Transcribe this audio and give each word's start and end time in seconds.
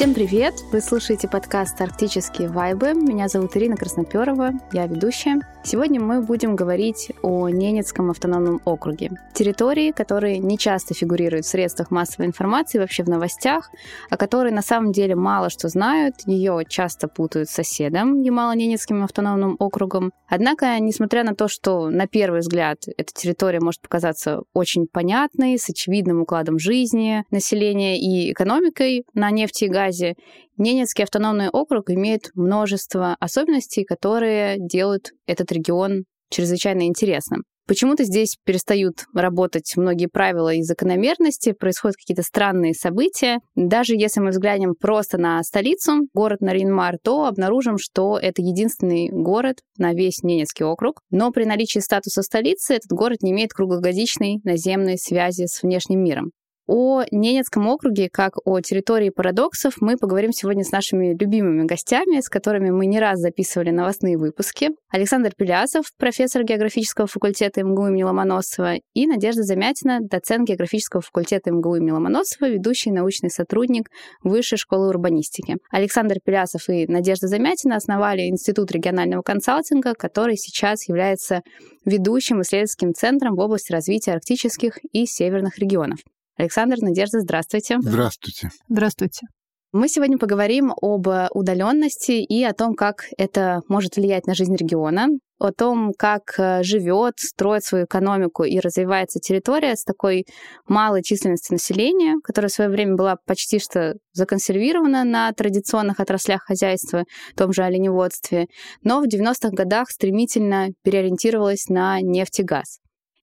Всем 0.00 0.14
привет! 0.14 0.54
Вы 0.72 0.80
слушаете 0.80 1.28
подкаст 1.28 1.78
«Арктические 1.78 2.48
вайбы». 2.48 2.94
Меня 2.94 3.28
зовут 3.28 3.54
Ирина 3.54 3.76
Красноперова, 3.76 4.52
я 4.72 4.86
ведущая. 4.86 5.42
Сегодня 5.62 6.00
мы 6.00 6.22
будем 6.22 6.56
говорить 6.56 7.12
о 7.22 7.50
Ненецком 7.50 8.10
автономном 8.10 8.62
округе. 8.64 9.10
Территории, 9.34 9.92
которые 9.92 10.38
не 10.38 10.56
часто 10.56 10.94
фигурируют 10.94 11.44
в 11.44 11.48
средствах 11.50 11.90
массовой 11.90 12.26
информации, 12.26 12.78
вообще 12.78 13.04
в 13.04 13.08
новостях, 13.08 13.70
о 14.08 14.16
которой 14.16 14.52
на 14.52 14.62
самом 14.62 14.90
деле 14.90 15.14
мало 15.14 15.50
что 15.50 15.68
знают. 15.68 16.14
Ее 16.24 16.64
часто 16.66 17.08
путают 17.08 17.50
с 17.50 17.52
соседом 17.52 18.22
Ямало-Ненецким 18.22 19.04
автономным 19.04 19.56
округом. 19.58 20.12
Однако, 20.28 20.78
несмотря 20.80 21.24
на 21.24 21.34
то, 21.34 21.46
что 21.46 21.90
на 21.90 22.06
первый 22.06 22.40
взгляд 22.40 22.78
эта 22.96 23.12
территория 23.12 23.60
может 23.60 23.82
показаться 23.82 24.40
очень 24.54 24.86
понятной, 24.86 25.58
с 25.58 25.68
очевидным 25.68 26.22
укладом 26.22 26.58
жизни 26.58 27.24
населения 27.30 28.00
и 28.00 28.32
экономикой 28.32 29.04
на 29.12 29.30
нефти 29.30 29.64
и 29.64 29.68
газе, 29.68 30.14
Ненецкий 30.60 31.04
автономный 31.04 31.48
округ 31.48 31.88
имеет 31.88 32.30
множество 32.34 33.16
особенностей, 33.18 33.84
которые 33.84 34.58
делают 34.58 35.12
этот 35.26 35.50
регион 35.52 36.04
чрезвычайно 36.30 36.86
интересным. 36.86 37.44
Почему-то 37.66 38.04
здесь 38.04 38.36
перестают 38.44 39.06
работать 39.14 39.72
многие 39.76 40.06
правила 40.06 40.52
и 40.52 40.60
закономерности, 40.62 41.52
происходят 41.52 41.96
какие-то 41.96 42.22
странные 42.22 42.74
события. 42.74 43.38
Даже 43.54 43.94
если 43.94 44.20
мы 44.20 44.30
взглянем 44.30 44.74
просто 44.78 45.16
на 45.16 45.42
столицу, 45.44 46.08
город 46.12 46.42
Наринмар, 46.42 46.96
то 47.02 47.24
обнаружим, 47.24 47.78
что 47.78 48.18
это 48.18 48.42
единственный 48.42 49.08
город 49.08 49.60
на 49.78 49.94
весь 49.94 50.22
Ненецкий 50.22 50.66
округ. 50.66 51.00
Но 51.10 51.30
при 51.30 51.44
наличии 51.44 51.78
статуса 51.78 52.20
столицы 52.22 52.74
этот 52.74 52.90
город 52.90 53.22
не 53.22 53.30
имеет 53.30 53.54
круглогодичной 53.54 54.40
наземной 54.44 54.98
связи 54.98 55.46
с 55.46 55.62
внешним 55.62 56.04
миром. 56.04 56.32
О 56.72 57.02
Ненецком 57.10 57.66
округе, 57.66 58.08
как 58.08 58.34
о 58.44 58.60
территории 58.60 59.10
парадоксов, 59.10 59.80
мы 59.80 59.96
поговорим 59.96 60.32
сегодня 60.32 60.62
с 60.62 60.70
нашими 60.70 61.16
любимыми 61.18 61.64
гостями, 61.64 62.20
с 62.20 62.28
которыми 62.28 62.70
мы 62.70 62.86
не 62.86 63.00
раз 63.00 63.18
записывали 63.18 63.70
новостные 63.70 64.16
выпуски. 64.16 64.68
Александр 64.88 65.32
Пелясов, 65.36 65.86
профессор 65.98 66.44
географического 66.44 67.08
факультета 67.08 67.64
МГУ 67.64 67.88
имени 67.88 68.04
Ломоносова, 68.04 68.74
и 68.94 69.06
Надежда 69.08 69.42
Замятина, 69.42 69.98
доцент 70.00 70.48
географического 70.48 71.02
факультета 71.02 71.50
МГУ 71.50 71.74
имени 71.74 71.90
Ломоносова, 71.90 72.48
ведущий 72.48 72.92
научный 72.92 73.30
сотрудник 73.30 73.88
Высшей 74.22 74.56
школы 74.56 74.90
урбанистики. 74.90 75.56
Александр 75.72 76.18
Пелясов 76.24 76.68
и 76.68 76.86
Надежда 76.86 77.26
Замятина 77.26 77.76
основали 77.76 78.28
Институт 78.28 78.70
регионального 78.70 79.22
консалтинга, 79.22 79.94
который 79.94 80.36
сейчас 80.36 80.88
является 80.88 81.40
ведущим 81.84 82.42
исследовательским 82.42 82.94
центром 82.94 83.34
в 83.34 83.40
области 83.40 83.72
развития 83.72 84.12
арктических 84.12 84.78
и 84.92 85.04
северных 85.04 85.58
регионов. 85.58 85.98
Александр, 86.40 86.78
Надежда, 86.80 87.20
здравствуйте. 87.20 87.76
Здравствуйте. 87.82 88.48
Здравствуйте. 88.66 89.26
Мы 89.72 89.88
сегодня 89.88 90.16
поговорим 90.16 90.72
об 90.80 91.06
удаленности 91.32 92.12
и 92.12 92.42
о 92.42 92.54
том, 92.54 92.74
как 92.74 93.04
это 93.18 93.60
может 93.68 93.96
влиять 93.96 94.26
на 94.26 94.34
жизнь 94.34 94.56
региона, 94.56 95.08
о 95.38 95.52
том, 95.52 95.92
как 95.96 96.34
э, 96.38 96.62
живет, 96.62 97.18
строит 97.18 97.62
свою 97.64 97.84
экономику 97.84 98.44
и 98.44 98.58
развивается 98.58 99.20
территория 99.20 99.76
с 99.76 99.84
такой 99.84 100.24
малой 100.66 101.02
численностью 101.02 101.56
населения, 101.56 102.16
которая 102.24 102.48
в 102.48 102.52
свое 102.52 102.70
время 102.70 102.96
была 102.96 103.16
почти 103.26 103.58
что 103.58 103.96
законсервирована 104.12 105.04
на 105.04 105.30
традиционных 105.32 106.00
отраслях 106.00 106.42
хозяйства, 106.42 107.04
в 107.34 107.38
том 107.38 107.52
же 107.52 107.62
оленеводстве, 107.62 108.46
но 108.82 109.02
в 109.02 109.04
90-х 109.04 109.50
годах 109.50 109.90
стремительно 109.90 110.68
переориентировалась 110.82 111.68
на 111.68 112.00
нефть 112.00 112.40
и 112.40 112.44
газ. 112.44 112.80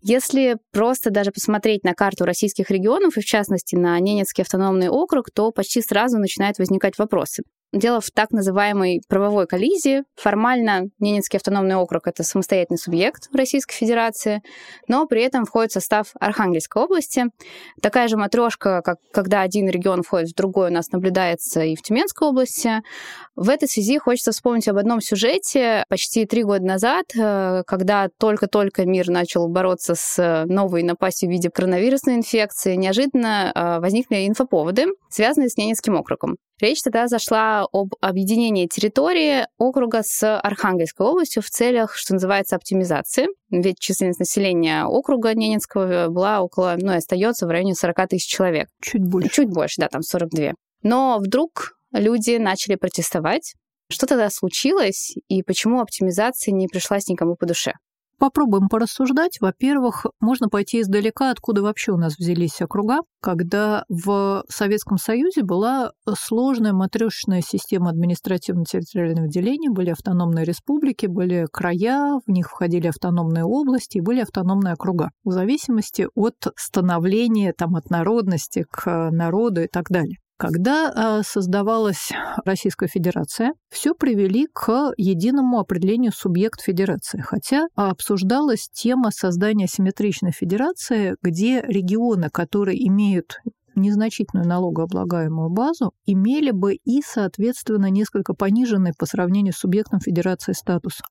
Если 0.10 0.56
просто 0.72 1.10
даже 1.10 1.32
посмотреть 1.32 1.84
на 1.84 1.94
карту 1.94 2.24
российских 2.24 2.72
регионов, 2.72 3.18
и 3.18 3.22
в 3.22 3.26
частности 3.26 3.76
на 3.76 4.00
Ненецкий 4.00 4.42
автономный 4.42 4.88
округ, 4.88 5.32
то 5.32 5.52
почти 5.52 5.82
сразу 5.82 6.18
начинают 6.18 6.60
возникать 6.60 6.98
вопросы. 6.98 7.44
Дело 7.74 8.00
в 8.00 8.12
так 8.12 8.32
называемой 8.32 9.02
правовой 9.10 9.46
коллизии. 9.46 10.04
Формально 10.16 10.90
Ненецкий 11.00 11.36
автономный 11.36 11.76
округ— 11.76 12.04
это 12.08 12.24
самостоятельный 12.24 12.78
субъект 12.78 13.28
Российской 13.34 13.76
Федерации, 13.76 14.42
но 14.88 15.06
при 15.06 15.22
этом 15.22 15.44
входит 15.44 15.72
в 15.72 15.74
состав 15.74 16.12
Архангельской 16.18 16.82
области. 16.82 17.26
Такая 17.82 18.08
же 18.08 18.16
матрешка, 18.16 18.82
как 18.82 19.00
когда 19.12 19.42
один 19.42 19.68
регион 19.68 20.04
входит 20.04 20.30
в 20.30 20.36
другой, 20.36 20.70
у 20.70 20.74
нас 20.74 20.92
наблюдается 20.94 21.62
и 21.62 21.76
в 21.76 21.82
Тюменской 21.82 22.30
области. 22.30 22.82
В 23.36 23.50
этой 23.50 23.68
связи 23.68 23.98
хочется 23.98 24.32
вспомнить 24.32 24.70
об 24.70 24.78
одном 24.78 25.02
сюжете 25.02 25.84
почти 25.90 26.26
три 26.26 26.44
года 26.44 26.64
назад, 26.64 27.08
э, 27.20 27.64
когда 27.68 28.08
только-только 28.18 28.86
мир 28.86 29.10
начал 29.10 29.50
бороться 29.50 29.94
с 29.94 30.46
новой 30.48 30.84
напастью 30.84 31.28
в 31.28 31.34
виде 31.34 31.50
коронавирусной 31.50 32.16
инфекции, 32.16 32.76
неожиданно 32.76 33.52
э, 33.54 33.80
возникли 33.82 34.26
инфоповоды, 34.26 34.86
связанные 35.10 35.50
с 35.50 35.58
Ненецким 35.58 35.98
округом. 35.98 36.38
Речь 36.60 36.82
тогда 36.82 37.08
зашла 37.08 37.68
об 37.72 37.94
объединении 38.02 38.66
территории 38.66 39.46
округа 39.60 40.02
с 40.04 40.40
Архангельской 40.40 41.06
областью 41.06 41.44
в 41.44 41.50
целях, 41.50 41.96
что 41.96 42.14
называется, 42.14 42.56
оптимизации. 42.56 43.28
Ведь 43.52 43.80
численность 43.80 44.20
населения 44.20 44.86
округа 44.86 45.36
Ненецкого 45.36 46.08
была 46.10 46.42
около, 46.42 46.76
ну 46.80 46.94
и 46.94 46.96
остается 46.96 47.46
в 47.46 47.50
районе 47.50 47.76
40 47.76 48.10
тысяч 48.10 48.28
человек. 48.28 48.70
Чуть 48.82 49.04
больше. 49.04 49.30
Чуть 49.30 49.50
больше, 49.50 49.82
да, 49.82 49.88
там 49.88 50.02
42. 50.02 50.54
Но 50.82 51.20
вдруг 51.20 51.78
люди 51.92 52.38
начали 52.38 52.76
протестовать. 52.76 53.54
Что 53.90 54.08
тогда 54.08 54.30
случилось 54.30 55.16
и 55.30 55.44
почему 55.44 55.80
оптимизация 55.80 56.52
не 56.52 56.68
пришлась 56.68 57.08
никому 57.08 57.36
по 57.36 57.46
душе? 57.46 57.74
Попробуем 58.20 58.68
порассуждать. 58.68 59.38
Во-первых, 59.40 60.08
можно 60.20 60.50
пойти 60.50 60.82
издалека, 60.82 61.30
откуда 61.30 61.62
вообще 61.62 61.92
у 61.92 61.98
нас 61.98 62.18
взялись 62.18 62.60
округа. 62.62 63.02
Когда 63.22 63.84
в 63.90 64.44
Советском 64.50 64.98
Союзе 64.98 65.44
была 65.44 65.92
сложная 66.18 66.74
матрешечная 66.74 67.42
система 67.42 67.92
административно-территориального 67.92 69.28
деления, 69.28 69.70
были 69.70 69.92
автономные 69.92 70.46
республики, 70.46 71.06
были 71.06 71.48
края, 71.52 72.20
в 72.26 72.32
них 72.32 72.50
входили 72.50 72.88
автономные 72.88 73.44
области 73.44 73.98
и 73.98 74.02
были 74.02 74.22
автономные 74.22 74.74
округа, 74.74 75.12
в 75.24 75.32
зависимости 75.32 76.08
от 76.16 76.36
становления, 76.56 77.54
там, 77.56 77.76
от 77.76 77.90
народности 77.92 78.66
к 78.70 79.12
народу 79.12 79.62
и 79.62 79.68
так 79.68 79.90
далее. 79.90 80.18
Когда 80.38 80.92
а, 80.94 81.24
создавалась 81.24 82.12
Российская 82.46 82.88
Федерация, 82.88 83.54
все 83.70 83.96
привели 83.96 84.48
к 84.54 84.94
единому 84.96 85.60
определению 85.60 86.12
субъект 86.12 86.62
федерации. 86.62 87.20
Хотя 87.22 87.68
обсуждалась 87.76 88.70
тема 88.72 89.10
создания 89.10 89.68
симметричной 89.68 90.32
федерации, 90.32 91.16
где 91.24 91.62
регионы, 91.62 92.30
которые 92.30 92.88
имеют 92.88 93.40
незначительную 93.78 94.48
налогооблагаемую 94.48 95.50
базу, 95.50 95.94
имели 96.06 96.52
бы 96.52 96.76
и, 96.76 97.02
соответственно, 97.06 97.90
несколько 97.90 98.34
пониженный 98.34 98.92
по 98.98 99.06
сравнению 99.06 99.54
с 99.54 99.58
субъектом 99.58 100.00
федерации 100.00 100.54
статус. 100.54 101.02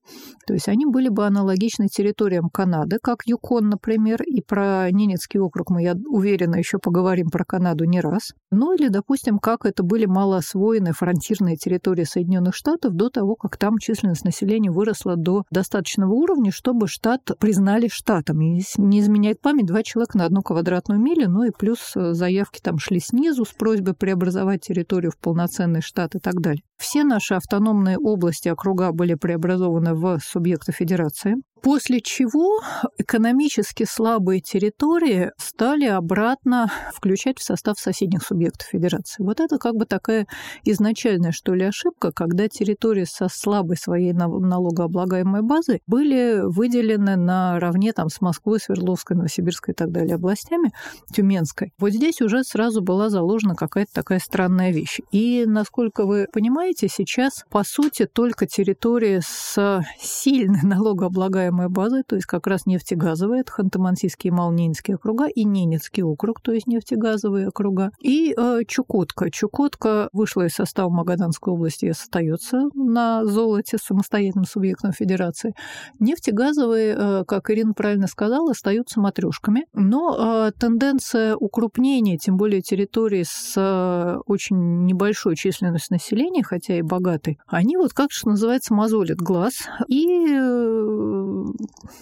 То 0.45 0.53
есть 0.53 0.67
они 0.67 0.85
были 0.85 1.09
бы 1.09 1.25
аналогичны 1.25 1.87
территориям 1.87 2.49
Канады, 2.49 2.97
как 3.01 3.23
Юкон, 3.25 3.69
например, 3.69 4.21
и 4.23 4.41
про 4.41 4.89
Ненецкий 4.91 5.39
округ 5.39 5.69
мы, 5.69 5.83
я 5.83 5.95
уверена, 6.09 6.55
еще 6.55 6.77
поговорим 6.77 7.29
про 7.29 7.43
Канаду 7.45 7.85
не 7.85 8.01
раз. 8.01 8.33
Ну 8.51 8.73
или, 8.73 8.87
допустим, 8.87 9.39
как 9.39 9.65
это 9.65 9.83
были 9.83 10.05
малоосвоенные 10.05 10.93
фронтирные 10.93 11.55
территории 11.55 12.03
Соединенных 12.03 12.55
Штатов 12.55 12.93
до 12.93 13.09
того, 13.09 13.35
как 13.35 13.57
там 13.57 13.77
численность 13.77 14.25
населения 14.25 14.71
выросла 14.71 15.15
до 15.15 15.43
достаточного 15.51 16.11
уровня, 16.13 16.51
чтобы 16.51 16.87
штат 16.87 17.21
признали 17.39 17.87
штатом. 17.87 18.41
И 18.41 18.61
не 18.77 18.99
изменяет 18.99 19.41
память, 19.41 19.65
два 19.65 19.83
человека 19.83 20.17
на 20.17 20.25
одну 20.25 20.41
квадратную 20.41 20.99
милю, 20.99 21.29
ну 21.29 21.43
и 21.43 21.51
плюс 21.51 21.93
заявки 21.93 22.56
заявки 22.57 22.61
там 22.61 22.79
шли 22.79 22.99
снизу 22.99 23.45
с 23.45 23.53
просьбой 23.53 23.93
преобразовать 23.93 24.61
территорию 24.61 25.11
в 25.11 25.17
полноценный 25.17 25.81
штат 25.81 26.15
и 26.15 26.19
так 26.19 26.35
далее. 26.41 26.61
Все 26.77 27.03
наши 27.03 27.35
автономные 27.35 27.97
области, 27.97 28.49
округа 28.49 28.91
были 28.91 29.15
преобразованы 29.15 29.93
в 29.93 30.19
субъекты 30.19 30.71
федерации. 30.71 31.35
После 31.61 32.01
чего 32.01 32.61
экономически 32.97 33.85
слабые 33.85 34.41
территории 34.41 35.31
стали 35.37 35.85
обратно 35.85 36.71
включать 36.93 37.39
в 37.39 37.43
состав 37.43 37.79
соседних 37.79 38.23
субъектов 38.23 38.67
федерации. 38.67 39.23
Вот 39.23 39.39
это 39.39 39.57
как 39.57 39.75
бы 39.75 39.85
такая 39.85 40.27
изначальная, 40.63 41.31
что 41.31 41.53
ли, 41.53 41.65
ошибка, 41.65 42.11
когда 42.11 42.47
территории 42.47 43.05
со 43.05 43.27
слабой 43.29 43.77
своей 43.77 44.13
налогооблагаемой 44.13 45.41
базой 45.41 45.81
были 45.87 46.41
выделены 46.43 47.15
наравне 47.15 47.93
там, 47.93 48.09
с 48.09 48.21
Москвой, 48.21 48.59
Свердловской, 48.59 49.17
Новосибирской 49.17 49.73
и 49.73 49.75
так 49.75 49.91
далее 49.91 50.15
областями, 50.15 50.71
Тюменской. 51.13 51.73
Вот 51.79 51.91
здесь 51.91 52.21
уже 52.21 52.43
сразу 52.43 52.81
была 52.81 53.09
заложена 53.09 53.55
какая-то 53.55 53.91
такая 53.93 54.19
странная 54.19 54.71
вещь. 54.71 54.99
И, 55.11 55.45
насколько 55.45 56.05
вы 56.05 56.27
понимаете, 56.31 56.87
сейчас, 56.87 57.43
по 57.49 57.63
сути, 57.63 58.05
только 58.05 58.45
территории 58.45 59.21
с 59.25 59.83
сильной 59.99 60.61
налогооблагаемой 60.63 61.46
располагаемые 61.47 61.69
базы, 61.69 62.03
то 62.03 62.15
есть 62.15 62.25
как 62.25 62.47
раз 62.47 62.65
нефтегазовые, 62.65 63.41
это 63.41 63.51
Ханты-Мансийский 63.51 64.27
и 64.27 64.31
Малнинский 64.31 64.95
округа, 64.95 65.25
и 65.25 65.43
Ненецкий 65.43 66.03
округ, 66.03 66.41
то 66.41 66.51
есть 66.51 66.67
нефтегазовые 66.67 67.47
округа, 67.47 67.91
и 68.01 68.33
э, 68.37 68.61
Чукотка. 68.67 69.29
Чукотка 69.31 70.09
вышла 70.13 70.45
из 70.45 70.53
состава 70.53 70.89
Магаданской 70.89 71.53
области 71.53 71.85
и 71.85 71.89
остается 71.89 72.69
на 72.73 73.25
золоте 73.25 73.77
самостоятельным 73.77 74.45
субъектом 74.45 74.91
федерации. 74.91 75.53
Нефтегазовые, 75.99 76.95
э, 76.97 77.23
как 77.25 77.49
Ирина 77.49 77.73
правильно 77.73 78.07
сказала, 78.07 78.51
остаются 78.51 78.99
матрешками, 78.99 79.65
но 79.73 80.47
э, 80.47 80.51
тенденция 80.59 81.35
укрупнения, 81.35 82.17
тем 82.17 82.37
более 82.37 82.61
территории 82.61 83.23
с 83.23 83.53
э, 83.55 84.17
очень 84.25 84.85
небольшой 84.85 85.35
численностью 85.35 85.95
населения, 85.95 86.43
хотя 86.43 86.77
и 86.77 86.81
богатой, 86.81 87.39
они 87.47 87.77
вот 87.77 87.93
как 87.93 88.11
что 88.11 88.29
называется 88.29 88.73
мозолят 88.73 89.17
глаз 89.17 89.67
и 89.87 90.05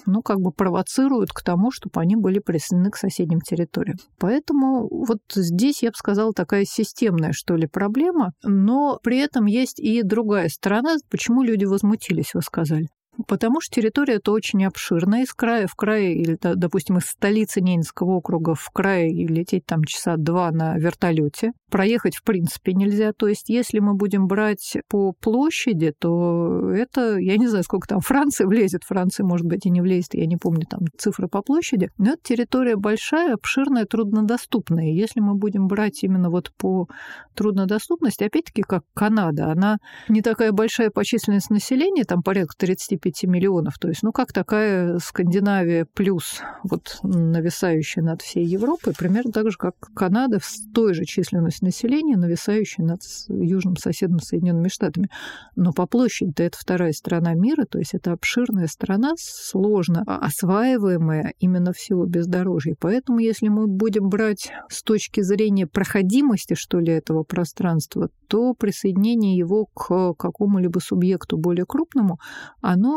ну 0.06 0.22
как 0.22 0.40
бы 0.40 0.52
провоцируют 0.52 1.32
к 1.32 1.44
тому, 1.44 1.72
чтобы 1.72 2.02
они 2.02 2.16
были 2.16 2.40
присоединены 2.40 2.92
к 2.92 2.98
соседним 2.98 3.42
территориям. 3.42 3.98
Поэтому 4.20 4.88
вот 4.90 5.20
здесь, 5.34 5.84
я 5.84 5.90
бы 5.90 5.96
сказала, 5.96 6.34
такая 6.34 6.66
системная, 6.66 7.32
что 7.34 7.56
ли, 7.56 7.68
проблема, 7.68 8.32
но 8.44 9.00
при 9.04 9.18
этом 9.18 9.46
есть 9.46 9.80
и 9.80 10.04
другая 10.04 10.50
сторона, 10.50 10.96
почему 11.10 11.44
люди 11.44 11.66
возмутились, 11.66 12.34
вы 12.34 12.42
сказали. 12.42 12.88
Потому 13.28 13.62
что 13.62 13.76
территория 13.76 14.16
это 14.16 14.32
очень 14.32 14.66
обширная, 14.66 15.24
из 15.24 15.34
края 15.34 15.68
в 15.68 15.76
край, 15.76 16.14
или, 16.14 16.38
допустим, 16.42 16.98
из 16.98 17.06
столицы 17.06 17.62
Ненецкого 17.62 18.18
округа 18.18 18.56
в 18.56 18.70
край 18.72 19.10
и 19.10 19.28
лететь 19.28 19.66
там 19.66 19.84
часа 19.84 20.16
два 20.18 20.52
на 20.52 20.78
вертолете. 20.78 21.52
Проехать, 21.70 22.16
в 22.16 22.24
принципе, 22.24 22.74
нельзя. 22.74 23.12
То 23.14 23.28
есть, 23.28 23.50
если 23.50 23.80
мы 23.80 23.96
будем 23.96 24.28
брать 24.28 24.78
по 24.90 25.14
площади, 25.14 25.94
то 25.98 26.72
это, 26.72 27.18
я 27.18 27.38
не 27.38 27.48
знаю, 27.48 27.64
сколько 27.64 27.88
там 27.88 28.00
Франции 28.00 28.46
влезет. 28.46 28.84
Франции, 28.84 29.24
может 29.24 29.46
быть, 29.46 29.66
и 29.66 29.70
не 29.70 29.82
влезет, 29.82 30.14
я 30.14 30.26
не 30.26 30.38
помню 30.38 30.66
там 30.70 30.82
цифры 30.98 31.28
по 31.28 31.42
площади. 31.42 31.90
Но 31.98 32.12
это 32.12 32.22
территория 32.24 32.76
большая, 32.76 33.34
обширная, 33.34 33.86
труднодоступная. 33.86 34.92
Если 34.92 35.20
мы 35.20 35.36
будем 35.36 35.68
брать 35.68 36.04
именно 36.04 36.30
вот 36.30 36.52
по 36.58 36.88
труднодоступности, 37.36 38.24
опять-таки, 38.24 38.62
как 38.62 38.84
Канада, 38.94 39.52
она 39.52 39.78
не 40.08 40.22
такая 40.22 40.52
большая 40.52 40.90
по 40.90 41.04
численности 41.04 41.52
населения, 41.52 42.04
там 42.04 42.22
порядка 42.24 42.56
35 42.58 43.05
5 43.06 43.25
миллионов. 43.25 43.78
То 43.78 43.90
есть, 43.90 44.02
ну, 44.02 44.12
как 44.12 44.34
такая 44.34 44.98
Скандинавия 44.98 45.86
плюс 45.86 46.42
вот 46.63 46.98
нависающая 47.04 48.02
над 48.02 48.24
всей 48.24 48.44
Европой, 48.44 48.96
примерно 48.98 49.31
так 49.31 49.52
же, 49.52 49.57
как 49.57 49.75
Канада 49.96 50.40
с 50.42 50.60
той 50.74 50.96
же 50.96 51.06
численностью 51.06 51.66
населения, 51.66 52.18
нависающая 52.18 52.84
над 52.84 53.02
южным 53.30 53.78
соседом 53.78 54.19
Соединенными 54.19 54.69
Штатами. 54.69 55.10
Но 55.56 55.72
по 55.72 55.86
площади-то 55.86 56.42
это 56.42 56.57
вторая 56.57 56.94
страна 56.94 57.36
мира, 57.36 57.66
то 57.69 57.78
есть 57.78 57.94
это 57.94 58.12
обширная 58.12 58.66
страна, 58.66 59.13
сложно 59.19 60.02
осваиваемая 60.07 61.34
именно 61.40 61.74
в 61.74 61.80
силу 61.80 62.07
бездорожья. 62.07 62.75
Поэтому, 62.80 63.19
если 63.19 63.50
мы 63.50 63.68
будем 63.68 64.10
брать 64.10 64.52
с 64.68 64.81
точки 64.81 65.22
зрения 65.22 65.68
проходимости, 65.68 66.56
что 66.56 66.80
ли, 66.80 66.92
этого 66.92 67.22
пространства, 67.22 68.10
то 68.28 68.56
присоединение 68.56 69.38
его 69.38 69.66
к 69.68 70.16
какому-либо 70.16 70.80
субъекту 70.80 71.38
более 71.38 71.66
крупному, 71.66 72.18
оно 72.62 72.94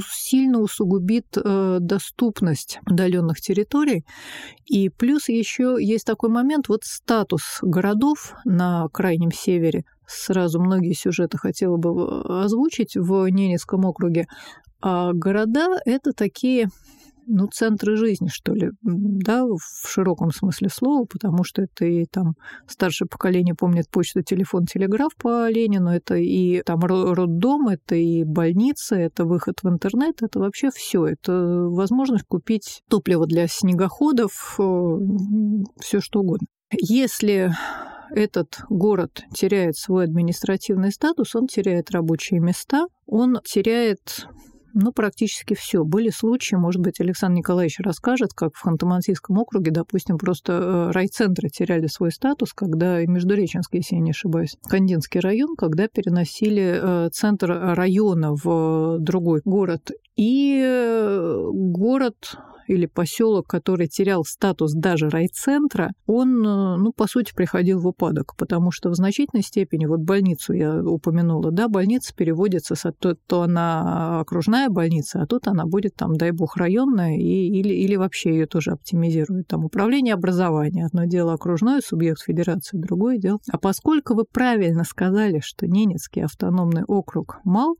сильно 0.00 0.60
усугубит 0.60 1.26
э, 1.36 1.78
доступность 1.80 2.80
удаленных 2.88 3.40
территорий. 3.40 4.04
И 4.66 4.88
плюс 4.88 5.28
еще 5.28 5.76
есть 5.78 6.06
такой 6.06 6.30
момент, 6.30 6.68
вот 6.68 6.84
статус 6.84 7.58
городов 7.62 8.34
на 8.44 8.88
крайнем 8.92 9.30
севере. 9.32 9.84
Сразу 10.06 10.60
многие 10.60 10.94
сюжеты 10.94 11.38
хотела 11.38 11.76
бы 11.76 11.90
э, 11.90 12.44
озвучить 12.44 12.96
в 12.96 13.26
Ненецком 13.28 13.84
округе. 13.84 14.26
А 14.80 15.12
города— 15.12 15.78
это 15.84 16.12
такие 16.12 16.68
ну, 17.26 17.46
центры 17.46 17.96
жизни, 17.96 18.28
что 18.28 18.54
ли, 18.54 18.70
да, 18.82 19.44
в 19.44 19.88
широком 19.88 20.30
смысле 20.30 20.68
слова, 20.68 21.04
потому 21.04 21.44
что 21.44 21.62
это 21.62 21.84
и 21.84 22.04
там 22.04 22.34
старшее 22.66 23.08
поколение 23.08 23.54
помнит 23.54 23.88
почту, 23.90 24.22
телефон, 24.22 24.66
телеграф 24.66 25.14
по 25.16 25.48
Ленину, 25.48 25.90
это 25.90 26.16
и 26.16 26.62
там 26.62 26.80
роддом, 26.80 27.68
это 27.68 27.94
и 27.94 28.24
больница, 28.24 28.96
это 28.96 29.24
выход 29.24 29.62
в 29.62 29.68
интернет, 29.68 30.22
это 30.22 30.38
вообще 30.38 30.70
все, 30.74 31.06
это 31.06 31.32
возможность 31.68 32.24
купить 32.26 32.82
топливо 32.88 33.26
для 33.26 33.46
снегоходов, 33.48 34.56
э, 34.58 34.98
все 35.80 36.00
что 36.00 36.20
угодно. 36.20 36.46
Если 36.72 37.52
этот 38.10 38.60
город 38.68 39.24
теряет 39.34 39.76
свой 39.76 40.04
административный 40.04 40.92
статус, 40.92 41.34
он 41.34 41.46
теряет 41.46 41.90
рабочие 41.90 42.40
места, 42.40 42.86
он 43.06 43.38
теряет 43.44 44.26
ну, 44.74 44.92
практически 44.92 45.54
все. 45.54 45.84
Были 45.84 46.10
случаи, 46.10 46.56
может 46.56 46.80
быть, 46.80 47.00
Александр 47.00 47.38
Николаевич 47.38 47.78
расскажет, 47.78 48.32
как 48.34 48.54
в 48.54 48.66
Ханты-Мансийском 48.66 49.38
округе, 49.38 49.70
допустим, 49.70 50.18
просто 50.18 50.52
э, 50.52 50.90
райцентры 50.90 51.48
теряли 51.48 51.86
свой 51.86 52.10
статус, 52.10 52.52
когда 52.52 53.00
и 53.00 53.06
Междуреченский, 53.06 53.78
если 53.78 53.94
я 53.94 54.00
не 54.00 54.10
ошибаюсь, 54.10 54.56
Кандинский 54.68 55.20
район, 55.20 55.54
когда 55.56 55.86
переносили 55.88 56.80
э, 56.82 57.08
центр 57.12 57.50
района 57.50 58.34
в 58.34 58.98
другой 58.98 59.42
город. 59.44 59.92
И 60.16 60.60
э, 60.60 61.48
город 61.52 62.36
или 62.66 62.86
поселок, 62.86 63.46
который 63.46 63.86
терял 63.86 64.24
статус 64.24 64.72
даже 64.72 65.08
райцентра, 65.08 65.92
он, 66.06 66.44
э, 66.46 66.76
ну, 66.76 66.92
по 66.92 67.06
сути, 67.06 67.32
приходил 67.34 67.80
в 67.80 67.86
упадок, 67.86 68.34
потому 68.36 68.70
что 68.70 68.90
в 68.90 68.94
значительной 68.94 69.42
степени, 69.42 69.86
вот 69.86 70.00
больницу 70.00 70.52
я 70.52 70.82
упомянула, 70.82 71.50
да, 71.50 71.68
больница 71.68 72.14
переводится, 72.14 72.74
то, 72.98 73.16
то 73.26 73.42
она 73.42 74.20
окружная 74.20 74.68
больница, 74.68 75.22
а 75.22 75.26
тут 75.26 75.48
она 75.48 75.64
будет 75.66 75.94
там, 75.94 76.14
дай 76.14 76.30
бог, 76.30 76.56
районная, 76.56 77.16
и, 77.16 77.48
или, 77.48 77.74
или 77.74 77.96
вообще 77.96 78.30
ее 78.30 78.46
тоже 78.46 78.72
оптимизируют. 78.72 79.48
Там 79.48 79.64
управление 79.64 80.14
образования, 80.14 80.86
одно 80.86 81.04
дело 81.04 81.32
окружной 81.32 81.80
субъект 81.82 82.22
федерации, 82.22 82.78
другое 82.78 83.18
дело. 83.18 83.38
А 83.50 83.58
поскольку 83.58 84.14
вы 84.14 84.24
правильно 84.24 84.84
сказали, 84.84 85.40
что 85.42 85.66
Ненецкий 85.66 86.24
автономный 86.24 86.84
округ 86.84 87.40
мал, 87.44 87.76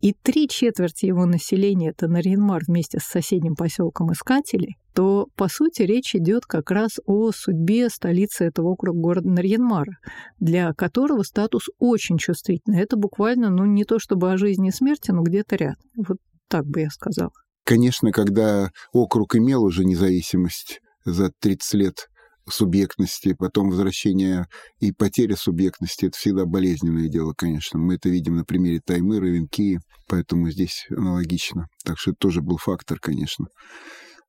и 0.00 0.12
три 0.12 0.48
четверти 0.48 1.06
его 1.06 1.26
населения 1.26 1.90
это 1.90 2.06
Нарьинмар 2.06 2.62
вместе 2.66 2.98
с 3.00 3.04
соседним 3.04 3.56
поселком 3.56 4.12
искателей, 4.16 4.76
то, 4.96 5.28
по 5.36 5.48
сути, 5.48 5.82
речь 5.82 6.16
идет 6.16 6.46
как 6.46 6.70
раз 6.70 6.98
о 7.04 7.30
судьбе 7.30 7.90
столицы 7.90 8.44
этого 8.44 8.68
округа 8.68 8.98
города 8.98 9.28
Нарьянмара, 9.28 9.92
для 10.40 10.72
которого 10.72 11.22
статус 11.22 11.64
очень 11.78 12.16
чувствительный. 12.16 12.80
Это 12.80 12.96
буквально, 12.96 13.50
ну, 13.50 13.66
не 13.66 13.84
то 13.84 13.98
чтобы 13.98 14.32
о 14.32 14.38
жизни 14.38 14.70
и 14.70 14.72
смерти, 14.72 15.10
но 15.10 15.22
где-то 15.22 15.56
рядом. 15.56 15.82
Вот 15.96 16.16
так 16.48 16.64
бы 16.64 16.80
я 16.80 16.90
сказала. 16.90 17.30
Конечно, 17.64 18.10
когда 18.10 18.70
округ 18.92 19.36
имел 19.36 19.64
уже 19.64 19.84
независимость 19.84 20.80
за 21.04 21.30
30 21.40 21.74
лет 21.74 22.06
субъектности, 22.48 23.34
потом 23.38 23.68
возвращение 23.68 24.46
и 24.78 24.92
потеря 24.92 25.36
субъектности, 25.36 26.06
это 26.06 26.16
всегда 26.16 26.46
болезненное 26.46 27.08
дело, 27.08 27.34
конечно. 27.36 27.78
Мы 27.78 27.96
это 27.96 28.08
видим 28.08 28.36
на 28.36 28.44
примере 28.44 28.80
Таймыра, 28.80 29.26
Венкии, 29.26 29.80
поэтому 30.08 30.50
здесь 30.50 30.86
аналогично. 30.88 31.66
Так 31.84 31.98
что 31.98 32.12
это 32.12 32.18
тоже 32.18 32.40
был 32.40 32.56
фактор, 32.56 32.98
конечно 32.98 33.46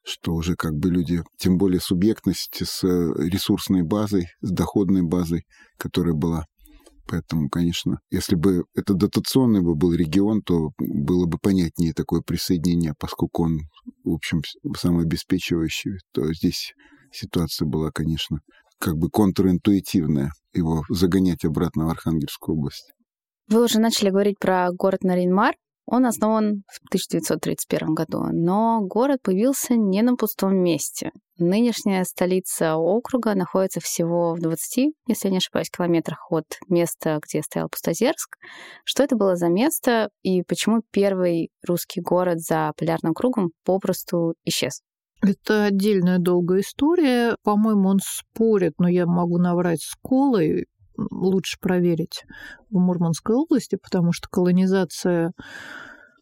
что 0.07 0.33
уже 0.33 0.55
как 0.55 0.73
бы 0.73 0.89
люди, 0.89 1.21
тем 1.37 1.57
более 1.57 1.81
субъектность 1.81 2.61
с 2.65 2.81
ресурсной 2.83 3.83
базой, 3.83 4.27
с 4.41 4.51
доходной 4.51 5.01
базой, 5.01 5.45
которая 5.77 6.13
была. 6.13 6.45
Поэтому, 7.09 7.49
конечно, 7.49 7.99
если 8.09 8.35
бы 8.35 8.63
это 8.73 8.93
дотационный 8.93 9.61
бы 9.61 9.75
был 9.75 9.93
регион, 9.93 10.41
то 10.41 10.71
было 10.77 11.25
бы 11.25 11.37
понятнее 11.41 11.93
такое 11.93 12.21
присоединение, 12.21 12.93
поскольку 12.99 13.43
он, 13.43 13.59
в 14.03 14.13
общем, 14.13 14.41
самообеспечивающий, 14.75 15.99
то 16.13 16.33
здесь 16.33 16.73
ситуация 17.11 17.65
была, 17.65 17.91
конечно, 17.91 18.39
как 18.79 18.95
бы 18.95 19.09
контринтуитивная, 19.09 20.31
его 20.53 20.83
загонять 20.89 21.45
обратно 21.45 21.85
в 21.85 21.89
Архангельскую 21.89 22.57
область. 22.57 22.91
Вы 23.47 23.63
уже 23.63 23.79
начали 23.79 24.09
говорить 24.09 24.39
про 24.39 24.69
город 24.71 25.03
Наринмар. 25.03 25.55
Он 25.89 26.05
основан 26.05 26.63
в 26.67 26.85
1931 26.89 27.93
году, 27.93 28.23
но 28.33 28.81
город 28.81 29.21
появился 29.23 29.75
не 29.75 30.01
на 30.01 30.17
пустом 30.17 30.57
месте. 30.57 31.11
Нынешняя 31.39 32.03
столица 32.03 32.75
округа 32.75 33.35
находится 33.35 33.79
всего 33.79 34.33
в 34.33 34.41
20, 34.41 34.93
если 35.07 35.27
я 35.27 35.31
не 35.31 35.37
ошибаюсь, 35.37 35.69
километрах 35.69 36.29
от 36.29 36.45
места, 36.67 37.19
где 37.23 37.41
стоял 37.41 37.69
Пустозерск. 37.69 38.35
Что 38.83 39.03
это 39.03 39.15
было 39.15 39.37
за 39.37 39.47
место 39.47 40.09
и 40.23 40.43
почему 40.43 40.81
первый 40.91 41.51
русский 41.65 42.01
город 42.01 42.41
за 42.41 42.73
полярным 42.75 43.13
кругом 43.13 43.51
попросту 43.63 44.33
исчез? 44.43 44.81
Это 45.21 45.65
отдельная 45.65 46.19
долгая 46.19 46.61
история. 46.61 47.37
По-моему, 47.43 47.89
он 47.89 47.99
спорит, 48.03 48.73
но 48.77 48.89
я 48.89 49.05
могу 49.05 49.37
наврать 49.37 49.81
с 49.81 49.95
Колой, 50.03 50.65
лучше 50.97 51.57
проверить 51.59 52.23
в 52.69 52.77
Мурманской 52.77 53.35
области, 53.35 53.77
потому 53.81 54.11
что 54.11 54.27
колонизация 54.29 55.31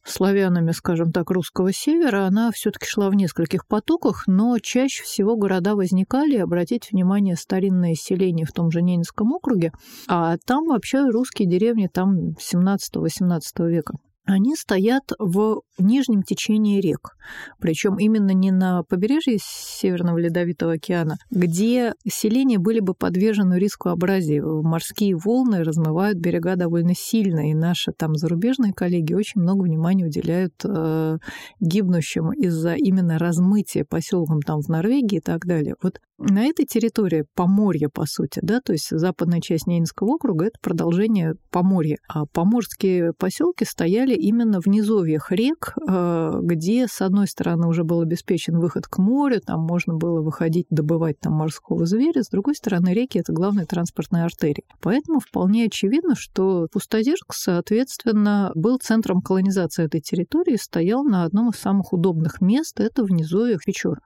славянами, 0.06 0.72
скажем 0.72 1.12
так, 1.12 1.32
русского 1.32 1.74
севера, 1.74 2.26
она 2.26 2.52
все-таки 2.52 2.86
шла 2.86 3.10
в 3.10 3.16
нескольких 3.16 3.68
потоках, 3.68 4.26
но 4.28 4.58
чаще 4.60 5.04
всего 5.04 5.36
города 5.36 5.76
возникали, 5.76 6.38
обратите 6.38 6.90
внимание, 6.92 7.36
старинные 7.36 7.96
селения 7.96 8.46
в 8.46 8.52
том 8.52 8.72
же 8.72 8.82
Ненецком 8.82 9.34
округе, 9.34 9.72
а 10.08 10.38
там 10.46 10.66
вообще 10.66 11.10
русские 11.10 11.50
деревни 11.50 11.88
там 11.92 12.36
17-18 12.40 13.40
века. 13.68 13.96
Они 14.26 14.56
стоят 14.56 15.12
в 15.20 15.62
нижнем 15.78 16.24
течении 16.24 16.82
рек. 16.82 17.16
Причем 17.60 17.98
именно 17.98 18.32
не 18.32 18.52
на 18.52 18.84
побережье 18.84 19.38
Северного 19.42 20.18
Ледовитого 20.18 20.74
океана, 20.74 21.18
где 21.30 21.94
селения 22.08 22.60
были 22.60 22.80
бы 22.80 22.94
подвержены 22.94 23.60
риску 23.60 23.90
абразии. 23.90 24.40
Морские 24.40 25.16
волны 25.16 25.64
размывают 25.64 26.18
берега 26.18 26.56
довольно 26.56 26.96
сильно, 26.96 27.50
и 27.50 27.54
наши 27.54 27.92
там 27.92 28.16
зарубежные 28.16 28.74
коллеги 28.74 29.14
очень 29.14 29.42
много 29.42 29.64
внимания 29.64 30.06
уделяют 30.06 30.54
э, 30.64 31.18
гибнущим 31.60 32.32
из-за 32.32 32.76
именно 32.76 33.18
размытия 33.20 33.86
поселкам 33.86 34.42
там 34.42 34.62
в 34.62 34.70
Норвегии 34.70 35.18
и 35.18 35.22
так 35.22 35.46
далее. 35.46 35.76
Вот 35.82 36.00
на 36.18 36.46
этой 36.46 36.66
территории 36.66 37.26
Поморье, 37.36 37.90
по 37.90 38.06
сути, 38.06 38.40
да, 38.42 38.62
то 38.62 38.72
есть 38.72 38.88
западная 38.90 39.42
часть 39.42 39.68
Ненецкого 39.68 40.12
округа— 40.12 40.46
это 40.48 40.58
продолжение 40.62 41.36
Поморья. 41.52 41.98
А 42.08 42.26
поморские 42.26 43.12
поселки 43.14 43.66
стояли 43.66 44.15
именно 44.16 44.60
в 44.60 44.68
низовьях 44.68 45.32
рек, 45.32 45.74
э, 45.88 46.40
где, 46.42 46.88
с 46.88 47.02
одной 47.02 47.28
стороны, 47.28 47.68
уже 47.68 47.84
был 47.84 48.02
обеспечен 48.02 48.60
выход 48.60 48.88
к 48.88 48.98
морю, 48.98 49.42
там 49.42 49.62
можно 49.62 49.94
было 49.94 50.22
выходить, 50.22 50.68
добывать 50.70 51.20
там 51.20 51.34
морского 51.34 51.86
зверя, 51.86 52.24
с 52.24 52.30
другой 52.30 52.56
стороны, 52.56 52.94
реки— 52.94 53.20
это 53.20 53.34
главная 53.34 53.66
транспортная 53.66 54.26
артерия. 54.26 54.64
Поэтому 54.82 55.20
вполне 55.20 55.66
очевидно, 55.66 56.16
что 56.16 56.68
Пустозерск, 56.72 57.34
соответственно, 57.34 58.52
был 58.56 58.78
центром 58.78 59.22
колонизации 59.22 59.86
этой 59.86 60.02
территории, 60.02 60.56
стоял 60.56 61.04
на 61.04 61.24
одном 61.24 61.50
из 61.50 61.60
самых 61.60 61.94
удобных 61.94 62.42
мест— 62.42 62.80
это 62.80 63.04
в 63.04 63.12
низовьях 63.12 63.64
Печора. 63.66 64.02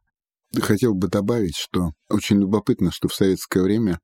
Хотел 0.55 0.95
бы 0.95 1.07
добавить, 1.07 1.55
что 1.55 1.91
очень 2.09 2.39
любопытно, 2.39 2.91
что 2.91 3.07
в 3.07 3.13
советское 3.13 3.61
время 3.61 3.99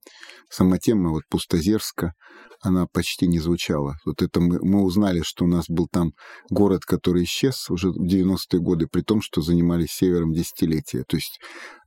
сама 0.49 0.77
тема 0.77 1.09
вот 1.09 1.23
Пустозерска, 1.27 2.13
она 2.61 2.85
почти 2.85 3.27
не 3.27 3.39
звучала. 3.39 3.95
Вот 4.05 4.21
это 4.21 4.39
мы, 4.39 4.59
мы 4.61 4.83
узнали, 4.83 5.21
что 5.23 5.45
у 5.45 5.47
нас 5.47 5.65
был 5.67 5.87
там 5.91 6.11
город, 6.49 6.85
который 6.85 7.23
исчез 7.23 7.69
уже 7.69 7.89
в 7.89 8.05
90-е 8.05 8.59
годы, 8.59 8.87
при 8.87 9.01
том, 9.01 9.21
что 9.21 9.41
занимались 9.41 9.91
севером 9.91 10.33
десятилетия. 10.33 11.03
То 11.07 11.17
есть 11.17 11.39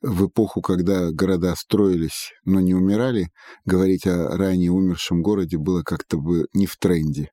в 0.02 0.26
эпоху, 0.26 0.60
когда 0.60 1.10
города 1.12 1.54
строились, 1.56 2.32
но 2.44 2.60
не 2.60 2.74
умирали, 2.74 3.28
говорить 3.64 4.06
о 4.06 4.36
ранее 4.36 4.72
умершем 4.72 5.22
городе 5.22 5.56
было 5.56 5.82
как-то 5.82 6.16
бы 6.18 6.46
не 6.52 6.66
в 6.66 6.76
тренде. 6.76 7.30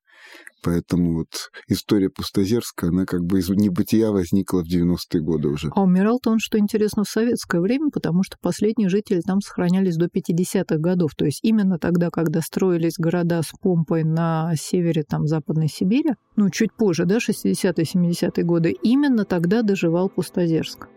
Поэтому 0.65 1.13
вот 1.13 1.51
история 1.67 2.09
Пустозерска, 2.09 2.87
она 2.87 3.05
как 3.05 3.23
бы 3.23 3.37
из 3.37 3.49
небытия 3.49 4.09
возникла 4.09 4.63
в 4.63 4.67
90-е 4.67 5.21
годы 5.21 5.49
уже. 5.49 5.69
А 5.75 5.83
умирал-то 5.83 6.31
он, 6.31 6.39
что 6.39 6.57
интересно, 6.57 7.03
в 7.03 7.07
советское 7.07 7.61
время, 7.61 7.91
потому 7.93 8.23
что 8.23 8.37
последние 8.41 8.89
жители 8.89 9.21
там 9.21 9.41
сохранялись 9.41 9.95
до 9.95 10.07
50-х 10.07 10.77
годов. 10.77 11.13
То 11.15 11.25
есть 11.25 11.41
именно 11.43 11.77
тогда, 11.77 12.09
когда 12.09 12.41
строились 12.41 12.95
города 12.97 13.43
с 13.43 13.51
помпой 13.61 14.03
на 14.03 14.53
севере 14.57 15.03
там, 15.03 15.27
Западной 15.27 15.67
Сибири, 15.67 16.15
ну, 16.35 16.49
чуть 16.49 16.73
позже, 16.73 17.05
да, 17.05 17.17
60-е, 17.17 17.85
70-е 17.85 18.43
годы, 18.43 18.71
именно 18.81 19.23
тогда 19.23 19.61
доживал 19.61 20.09
Пустозерск. 20.09 20.87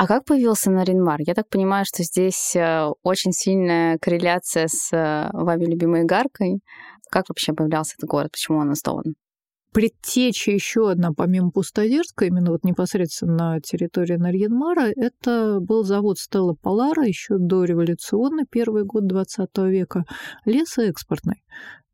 А 0.00 0.06
как 0.06 0.24
появился 0.24 0.70
Наринмар? 0.70 1.20
Я 1.26 1.34
так 1.34 1.50
понимаю, 1.50 1.84
что 1.84 2.02
здесь 2.02 2.56
э, 2.56 2.88
очень 3.02 3.32
сильная 3.32 3.98
корреляция 3.98 4.66
с 4.66 4.90
э, 4.96 5.28
вами 5.34 5.66
любимой 5.66 6.04
Игаркой. 6.04 6.60
Как 7.10 7.28
вообще 7.28 7.52
появлялся 7.52 7.96
этот 7.98 8.08
город? 8.08 8.30
Почему 8.32 8.60
он 8.60 8.70
основан? 8.70 9.14
Предтеча 9.74 10.52
еще 10.52 10.90
одна, 10.90 11.10
помимо 11.14 11.50
Пустодерска, 11.50 12.24
именно 12.24 12.50
вот 12.50 12.64
непосредственно 12.64 13.36
на 13.36 13.60
территории 13.60 14.16
Нарьянмара, 14.16 14.90
это 14.96 15.58
был 15.60 15.84
завод 15.84 16.18
Стелла 16.18 16.54
Полара 16.54 17.04
еще 17.04 17.36
до 17.38 17.64
революционный, 17.64 18.46
первый 18.50 18.84
год 18.84 19.06
20 19.06 19.50
века, 19.68 20.04
лесоэкспортный. 20.46 21.42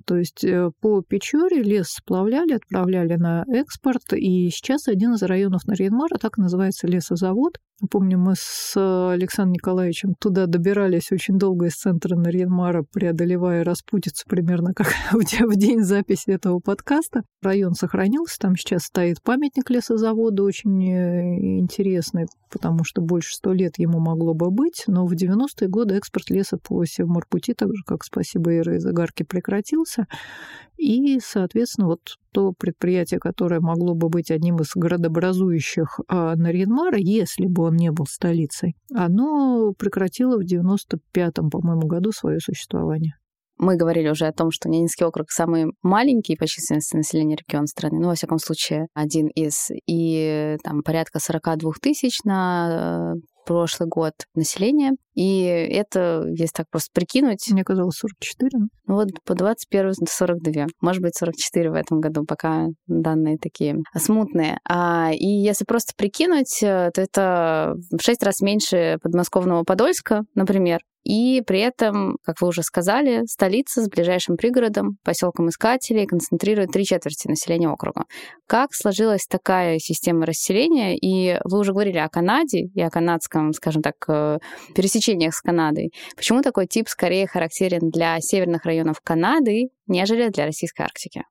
То 0.07 0.17
есть 0.17 0.45
э, 0.45 0.71
по 0.81 1.03
Печоре 1.03 1.63
лес 1.63 1.89
сплавляли, 1.89 2.53
отправляли 2.53 3.17
на 3.17 3.45
экспорт, 3.49 4.13
и 4.13 4.49
сейчас 4.51 4.87
один 4.87 5.15
из 5.15 5.23
районов 5.23 5.67
Нарьянмара 5.67 6.17
так 6.19 6.39
называется 6.39 6.87
лесозавод. 6.87 7.59
Помню, 7.91 8.19
мы 8.19 8.33
с 8.37 8.73
Александром 8.75 9.53
Николаевичем 9.53 10.15
туда 10.19 10.47
добирались 10.47 11.13
очень 11.13 11.37
долго 11.37 11.67
из 11.67 11.75
центра 11.75 12.17
Нарьянмара, 12.17 12.83
преодолевая 12.91 13.65
распутицу 13.65 14.25
примерно 14.27 14.73
как 14.73 14.87
в 15.13 15.57
день 15.57 15.83
записи 15.83 16.31
этого 16.31 16.59
подкаста. 16.59 17.25
Район 17.43 17.75
сохранился, 17.75 18.39
там 18.41 18.57
сейчас 18.57 18.85
стоит 18.85 19.23
памятник 19.23 19.69
лесозавода, 19.69 20.43
очень 20.43 20.91
э, 20.91 21.59
интересный, 21.59 22.29
потому 22.51 22.83
что 22.83 23.03
больше 23.03 23.35
сто 23.35 23.53
лет 23.53 23.75
ему 23.77 24.01
могло 24.01 24.33
бы 24.33 24.51
быть, 24.51 24.85
но 24.87 25.07
в 25.07 25.13
90-е 25.13 25.69
годы 25.69 25.97
экспорт 25.97 26.31
леса 26.31 26.57
по 26.57 26.83
Севморпути, 26.87 27.53
так 27.53 27.69
же 27.69 27.83
как 27.87 28.05
спасибо 28.05 28.55
Иры 28.55 28.77
из 28.77 28.87
Игарки, 28.87 29.23
прекратился. 29.23 30.07
И, 30.77 31.19
соответственно, 31.21 31.89
вот 31.89 32.01
то 32.33 32.53
предприятие, 32.53 33.19
которое 33.19 33.61
могло 33.61 33.95
бы 33.95 34.09
быть 34.09 34.31
одним 34.31 34.57
из 34.57 34.73
городообразующих 34.75 36.01
а, 36.07 36.37
Нарьянмара, 36.37 36.99
если 36.99 37.47
бы 37.47 37.65
он 37.65 37.77
не 37.77 37.91
был 37.91 38.07
столицей, 38.07 38.77
оно 38.95 39.73
прекратило 39.79 40.37
в 40.37 40.45
95-м, 40.45 41.51
по-моему, 41.51 41.87
году 41.87 42.13
свое 42.13 42.41
существование. 42.41 43.15
Мы 43.59 43.77
говорили 43.77 44.11
уже 44.11 44.27
о 44.27 44.33
том, 44.33 44.51
что 44.51 44.69
Ненецкий 44.69 45.07
округ 45.07 45.31
самый 45.31 45.73
маленький 45.83 46.37
по 46.37 46.47
численности 46.47 46.95
населения 46.95 47.37
регион 47.37 47.67
страны, 47.67 47.99
ну, 47.99 48.09
во 48.09 48.15
всяком 48.15 48.39
случае, 48.39 48.89
один 48.93 49.29
из, 49.29 49.71
и 49.87 50.59
там 50.63 50.83
порядка 50.83 51.21
42 51.21 51.73
тысяч 51.81 52.23
на 52.25 53.15
прошлый 53.47 53.89
год 53.89 54.13
населения. 54.35 54.93
И 55.15 55.45
это, 55.45 56.25
если 56.29 56.53
так 56.53 56.67
просто 56.71 56.91
прикинуть... 56.93 57.49
Мне 57.51 57.65
казалось 57.65 57.97
44. 57.97 58.51
Ну 58.87 58.95
вот 58.95 59.09
по 59.25 59.35
21 59.35 59.93
42. 60.07 60.67
Может 60.83 61.03
быть, 61.03 61.17
44 61.17 61.71
в 61.71 61.75
этом 61.75 62.01
году, 62.01 62.25
пока 62.25 62.67
данные 62.87 63.39
такие 63.39 63.77
смутные. 63.97 64.59
А, 64.69 65.11
и 65.13 65.27
если 65.27 65.65
просто 65.65 65.93
прикинуть, 65.97 66.63
э, 66.63 66.91
то 66.93 67.01
это 67.01 67.75
в 67.91 68.03
6 68.03 68.23
раз 68.23 68.41
меньше 68.41 68.99
подмосковного 69.03 69.63
Подольска, 69.63 70.25
например. 70.35 70.81
И 71.07 71.41
при 71.47 71.61
этом, 71.61 72.17
как 72.25 72.41
вы 72.41 72.49
уже 72.49 72.65
сказали, 72.65 73.25
столица 73.27 73.81
с 73.81 73.89
ближайшим 73.89 74.37
пригородом, 74.37 74.99
поселком 75.05 75.49
Искателей, 75.49 76.05
концентрирует 76.05 76.73
три 76.73 76.85
четверти 76.85 77.29
населения 77.29 77.69
округа. 77.69 78.07
Как 78.49 78.75
сложилась 78.75 79.27
такая 79.29 79.79
система 79.79 80.27
расселения? 80.27 80.97
И 80.97 81.39
вы 81.45 81.61
уже 81.61 81.73
говорили 81.73 81.99
о 81.99 82.09
Канаде 82.09 82.63
и 82.75 82.81
о 82.81 82.91
канадском, 82.91 83.53
скажем 83.53 83.83
так, 83.83 83.95
э, 84.09 84.39
пересечениях 84.75 85.33
с 85.33 85.41
Канадой. 85.41 85.93
Почему 86.17 86.43
такой 86.43 86.67
тип 86.67 86.89
скорее 86.89 87.29
характерен 87.29 87.91
для 87.91 88.21
северных 88.21 88.65
районов 88.65 89.01
Канады, 89.01 89.69
нежели 89.87 90.29
для 90.31 90.45
российской 90.45 90.83
Арктики? 90.83 91.23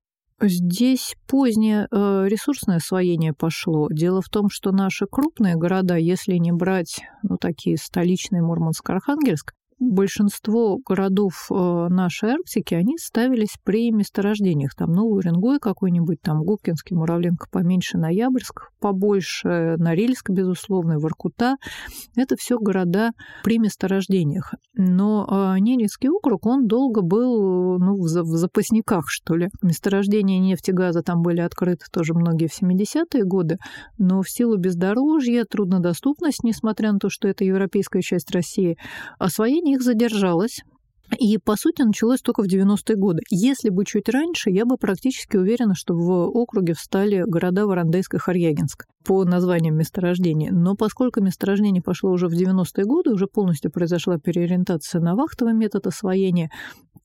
Здесь 0.41 1.15
позднее 1.27 1.88
э, 1.91 2.25
ресурсное 2.27 2.77
освоение 2.77 3.34
пошло. 3.34 3.88
Дело 3.89 4.22
в 4.22 4.29
том, 4.29 4.50
что 4.50 4.72
наши 4.72 5.05
крупные 5.05 5.55
города, 5.55 5.96
если 5.96 6.36
не 6.36 6.53
брать 6.53 7.01
ну, 7.24 7.38
такие 7.38 7.77
столичные 7.77 8.41
Мурманск-Архангельск, 8.41 9.51
большинство 9.79 10.77
городов 10.77 11.48
э, 11.51 11.88
нашей 11.89 12.32
Арктики, 12.32 12.74
они 12.74 12.98
ставились 12.98 13.55
при 13.63 13.91
месторождениях. 13.91 14.74
Там 14.75 14.91
Новый 14.91 15.20
Уренгой 15.20 15.60
какой-нибудь, 15.60 16.22
там 16.22 16.44
Губкинский, 16.44 16.96
Муравленко 16.96 17.48
поменьше, 17.51 17.98
Ноябрьск 17.98 18.70
побольше, 18.79 19.75
Норильск, 19.77 20.29
безусловно, 20.29 21.00
Воркута. 21.00 21.55
Это 22.15 22.36
все 22.38 22.58
города 22.58 23.12
при 23.44 23.60
месторождениях. 23.60 24.53
Но 24.75 25.25
э, 25.55 25.60
Ненецкий 25.60 26.10
округ, 26.10 26.46
он 26.46 26.67
долго 26.67 27.01
был 27.01 27.77
ну, 27.79 27.96
в 27.96 28.08
запасниках, 28.08 29.05
что 29.08 29.36
ли. 29.36 29.50
Месторождения 29.62 30.39
нефти, 30.39 30.72
газа 30.72 31.01
там 31.01 31.22
были 31.22 31.41
открыты 31.41 31.86
тоже 31.91 32.13
многие 32.13 32.48
в 32.48 32.62
70-е 32.62 33.24
годы, 33.24 33.58
но 33.98 34.22
в 34.22 34.29
силу 34.29 34.58
бездорожья, 34.58 35.46
труднодоступность, 35.46 36.44
несмотря 36.44 36.91
на 36.94 37.00
то, 37.00 37.10
что 37.10 37.27
это 37.27 37.44
европейская 37.44 38.01
часть 38.01 38.32
России, 38.32 38.77
освоение 39.20 39.65
их 39.74 39.82
задержалось. 39.82 40.62
И, 41.20 41.38
по 41.38 41.56
сути, 41.56 41.84
началось 41.84 42.22
только 42.22 42.42
в 42.42 42.48
90-е 42.48 42.96
годы. 42.96 43.22
Если 43.30 43.70
бы 43.70 43.86
чуть 43.86 44.10
раньше, 44.10 44.50
я 44.50 44.66
бы 44.66 44.78
практически 44.78 45.38
уверена, 45.38 45.76
что 45.76 45.94
в 45.94 46.10
округе 46.36 46.74
встали 46.74 47.24
города 47.28 47.68
Варандейск 47.68 48.16
и 48.16 48.18
Харьягинск 48.18 48.86
по 49.06 49.24
названиям 49.24 49.76
месторождения. 49.76 50.52
Но 50.52 50.76
поскольку 50.76 51.22
месторождение 51.22 51.84
пошло 51.84 52.12
уже 52.12 52.28
в 52.28 52.34
90-е 52.34 52.86
годы, 52.86 53.12
уже 53.12 53.28
полностью 53.28 53.72
произошла 53.72 54.18
переориентация 54.18 55.00
на 55.00 55.16
вахтовый 55.16 55.54
метод 55.54 55.86
освоения, 55.86 56.50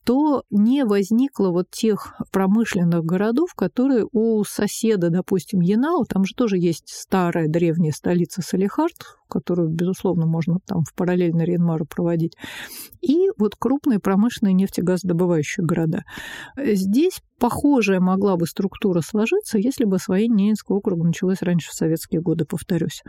то 0.05 0.45
не 0.51 0.85
возникло 0.85 1.51
вот 1.51 1.71
тех 1.71 2.15
промышленных 2.33 3.05
городов, 3.05 3.55
которые 3.55 4.07
у 4.13 4.43
соседа, 4.45 5.11
допустим, 5.11 5.61
Янау, 5.61 6.05
там 6.05 6.25
же 6.25 6.35
тоже 6.35 6.57
есть 6.59 6.89
старая 6.89 7.49
древняя 7.49 7.93
столица 7.93 8.41
Салихард, 8.43 8.97
которую, 9.29 9.69
безусловно, 9.69 10.27
можно 10.27 10.59
там 10.67 10.85
в 10.85 10.95
параллельно 10.95 11.43
Рейнмару 11.43 11.87
проводить, 11.87 12.37
и 13.01 13.29
вот 13.39 13.55
крупные 13.59 14.01
промышленные 14.01 14.55
нефтегазодобывающие 14.55 15.65
города. 15.65 16.03
Здесь 16.57 17.21
похожая 17.39 18.01
могла 18.01 18.37
бы 18.37 18.47
структура 18.47 19.03
сложиться, 19.03 19.59
если 19.59 19.85
бы 19.85 19.97
освоение 19.97 20.47
Ненецкого 20.47 20.77
округа 20.77 21.05
началось 21.05 21.43
раньше 21.43 21.71
в 21.71 21.75
советские 21.75 22.21
годы, 22.21 22.45
повторюсь. 22.45 23.03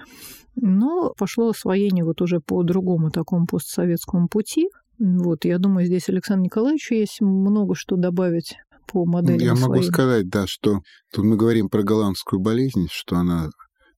Но 0.56 1.14
пошло 1.18 1.50
освоение 1.50 2.04
вот 2.04 2.22
уже 2.22 2.40
по 2.40 2.64
другому 2.64 3.12
такому 3.12 3.46
постсоветскому 3.46 4.28
пути, 4.28 4.70
вот, 5.02 5.46
я 5.46 5.58
думаю, 5.58 5.88
здесь 5.88 6.10
Александр 6.10 6.46
Николаевич 6.46 6.92
есть 6.92 7.22
много 7.22 7.74
что 7.74 7.96
добавить 7.96 8.58
по 8.86 9.06
модели. 9.06 9.44
Я 9.44 9.56
могу 9.56 9.82
сказать, 9.82 10.30
да, 10.30 10.46
что 10.46 10.82
тут 11.12 11.26
мы 11.26 11.38
говорим 11.38 11.70
про 11.70 11.82
голландскую 11.82 12.40
болезнь, 12.40 12.88
что 12.92 13.16
она 13.16 13.50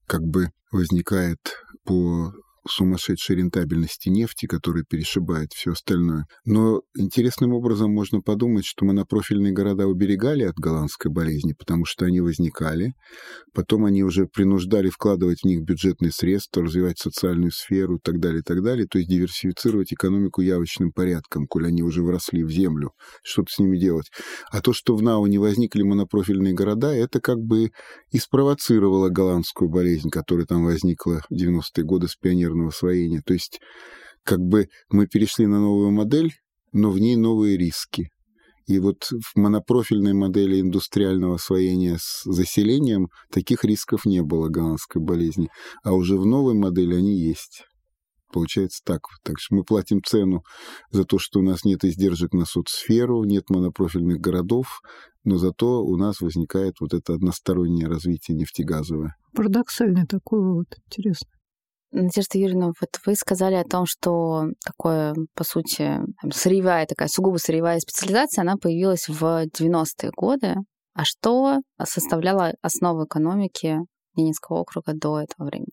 как 0.06 0.22
бы 0.22 0.48
возникает 0.72 1.38
по 1.84 2.32
сумасшедшей 2.68 3.36
рентабельности 3.36 4.08
нефти, 4.08 4.46
которая 4.46 4.84
перешибает 4.84 5.52
все 5.52 5.72
остальное. 5.72 6.26
Но 6.44 6.82
интересным 6.96 7.52
образом 7.52 7.92
можно 7.92 8.20
подумать, 8.20 8.64
что 8.64 8.84
монопрофильные 8.84 9.52
города 9.52 9.86
уберегали 9.86 10.44
от 10.44 10.56
голландской 10.56 11.10
болезни, 11.10 11.52
потому 11.52 11.84
что 11.84 12.06
они 12.06 12.20
возникали, 12.20 12.94
потом 13.52 13.84
они 13.84 14.02
уже 14.02 14.26
принуждали 14.26 14.88
вкладывать 14.88 15.40
в 15.42 15.46
них 15.46 15.62
бюджетные 15.62 16.10
средства, 16.10 16.62
развивать 16.62 16.98
социальную 16.98 17.50
сферу 17.52 17.96
и 17.96 18.00
так 18.00 18.18
далее, 18.18 18.40
и 18.40 18.42
так 18.42 18.62
далее, 18.62 18.86
то 18.86 18.98
есть 18.98 19.10
диверсифицировать 19.10 19.92
экономику 19.92 20.40
явочным 20.40 20.92
порядком, 20.92 21.46
коль 21.46 21.66
они 21.66 21.82
уже 21.82 22.02
вросли 22.02 22.44
в 22.44 22.50
землю, 22.50 22.92
что-то 23.22 23.52
с 23.52 23.58
ними 23.58 23.78
делать. 23.78 24.10
А 24.50 24.60
то, 24.60 24.72
что 24.72 24.96
в 24.96 25.02
НАУ 25.02 25.26
не 25.26 25.38
возникли 25.38 25.82
монопрофильные 25.82 26.54
города, 26.54 26.94
это 26.94 27.20
как 27.20 27.38
бы 27.38 27.70
и 28.10 28.18
спровоцировало 28.18 29.08
голландскую 29.08 29.68
болезнь, 29.68 30.10
которая 30.10 30.46
там 30.46 30.64
возникла 30.64 31.22
в 31.28 31.34
90-е 31.34 31.84
годы 31.84 32.08
с 32.08 32.16
пионером 32.16 32.53
ядерного 32.54 32.68
освоения. 32.68 33.22
То 33.24 33.34
есть 33.34 33.60
как 34.24 34.40
бы 34.40 34.68
мы 34.90 35.06
перешли 35.06 35.46
на 35.46 35.60
новую 35.60 35.90
модель, 35.90 36.32
но 36.72 36.90
в 36.90 36.98
ней 36.98 37.16
новые 37.16 37.56
риски. 37.56 38.08
И 38.66 38.78
вот 38.78 39.04
в 39.10 39.38
монопрофильной 39.38 40.14
модели 40.14 40.60
индустриального 40.60 41.34
освоения 41.34 41.98
с 42.00 42.22
заселением 42.24 43.08
таких 43.30 43.62
рисков 43.64 44.06
не 44.06 44.22
было 44.22 44.48
голландской 44.48 45.02
болезни, 45.02 45.50
а 45.82 45.92
уже 45.92 46.16
в 46.16 46.24
новой 46.24 46.54
модели 46.54 46.94
они 46.94 47.18
есть. 47.18 47.64
Получается 48.32 48.80
так. 48.84 49.02
Так 49.22 49.36
что 49.38 49.54
мы 49.54 49.64
платим 49.64 50.02
цену 50.02 50.42
за 50.90 51.04
то, 51.04 51.18
что 51.18 51.40
у 51.40 51.42
нас 51.42 51.64
нет 51.64 51.84
издержек 51.84 52.32
на 52.32 52.46
соцсферу, 52.46 53.22
нет 53.24 53.50
монопрофильных 53.50 54.18
городов, 54.18 54.80
но 55.24 55.36
зато 55.36 55.84
у 55.84 55.96
нас 55.96 56.20
возникает 56.20 56.74
вот 56.80 56.94
это 56.94 57.14
одностороннее 57.14 57.86
развитие 57.86 58.36
нефтегазовое. 58.36 59.14
Парадоксальный 59.34 60.06
такой 60.06 60.40
вывод, 60.40 60.74
интересно. 60.86 61.28
Надежда 61.96 62.38
Юрьевна, 62.38 62.72
вот 62.80 62.98
вы 63.06 63.14
сказали 63.14 63.54
о 63.54 63.62
том, 63.62 63.86
что 63.86 64.46
такое, 64.66 65.14
по 65.36 65.44
сути, 65.44 66.00
сырьевая 66.32 66.86
такая, 66.86 67.06
сугубо 67.06 67.36
сырьевая 67.36 67.78
специализация, 67.78 68.42
она 68.42 68.56
появилась 68.56 69.06
в 69.06 69.22
90-е 69.22 70.10
годы. 70.10 70.56
А 70.94 71.04
что 71.04 71.60
составляло 71.84 72.52
основу 72.62 73.04
экономики 73.04 73.78
Ненецкого 74.16 74.58
округа 74.62 74.92
до 74.92 75.20
этого 75.20 75.46
времени? 75.46 75.70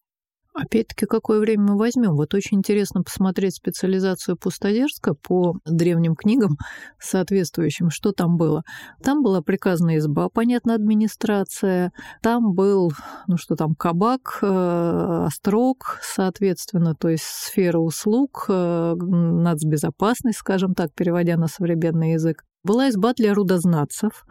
Опять-таки, 0.54 1.06
какое 1.06 1.40
время 1.40 1.64
мы 1.64 1.78
возьмем? 1.78 2.16
Вот 2.16 2.34
очень 2.34 2.58
интересно 2.58 3.04
посмотреть 3.04 3.56
специализацию 3.56 4.36
Пустодерска 4.36 5.14
по 5.14 5.56
древним 5.66 6.16
книгам 6.16 6.58
соответствующим, 7.00 7.90
что 7.90 8.12
там 8.12 8.36
было. 8.36 8.64
Там 9.02 9.24
была 9.24 9.42
приказная 9.42 9.98
изба, 9.98 10.28
понятно, 10.28 10.76
администрация, 10.76 11.94
там 12.22 12.54
был, 12.54 12.92
ну 13.28 13.38
что 13.38 13.56
там, 13.56 13.76
кабак, 13.76 14.40
э, 14.42 15.24
острог, 15.26 16.00
соответственно, 16.02 16.96
то 16.96 17.08
есть 17.08 17.24
сфера 17.24 17.80
услуг, 17.80 18.46
э, 18.50 18.96
нацбезопасность, 18.98 20.40
скажем 20.40 20.74
так, 20.74 20.94
переводя 20.94 21.38
на 21.38 21.48
современный 21.48 22.14
язык. 22.14 22.44
Была 22.64 22.90
изба 22.90 23.14
для 23.14 23.34
рудознатцев, 23.34 24.26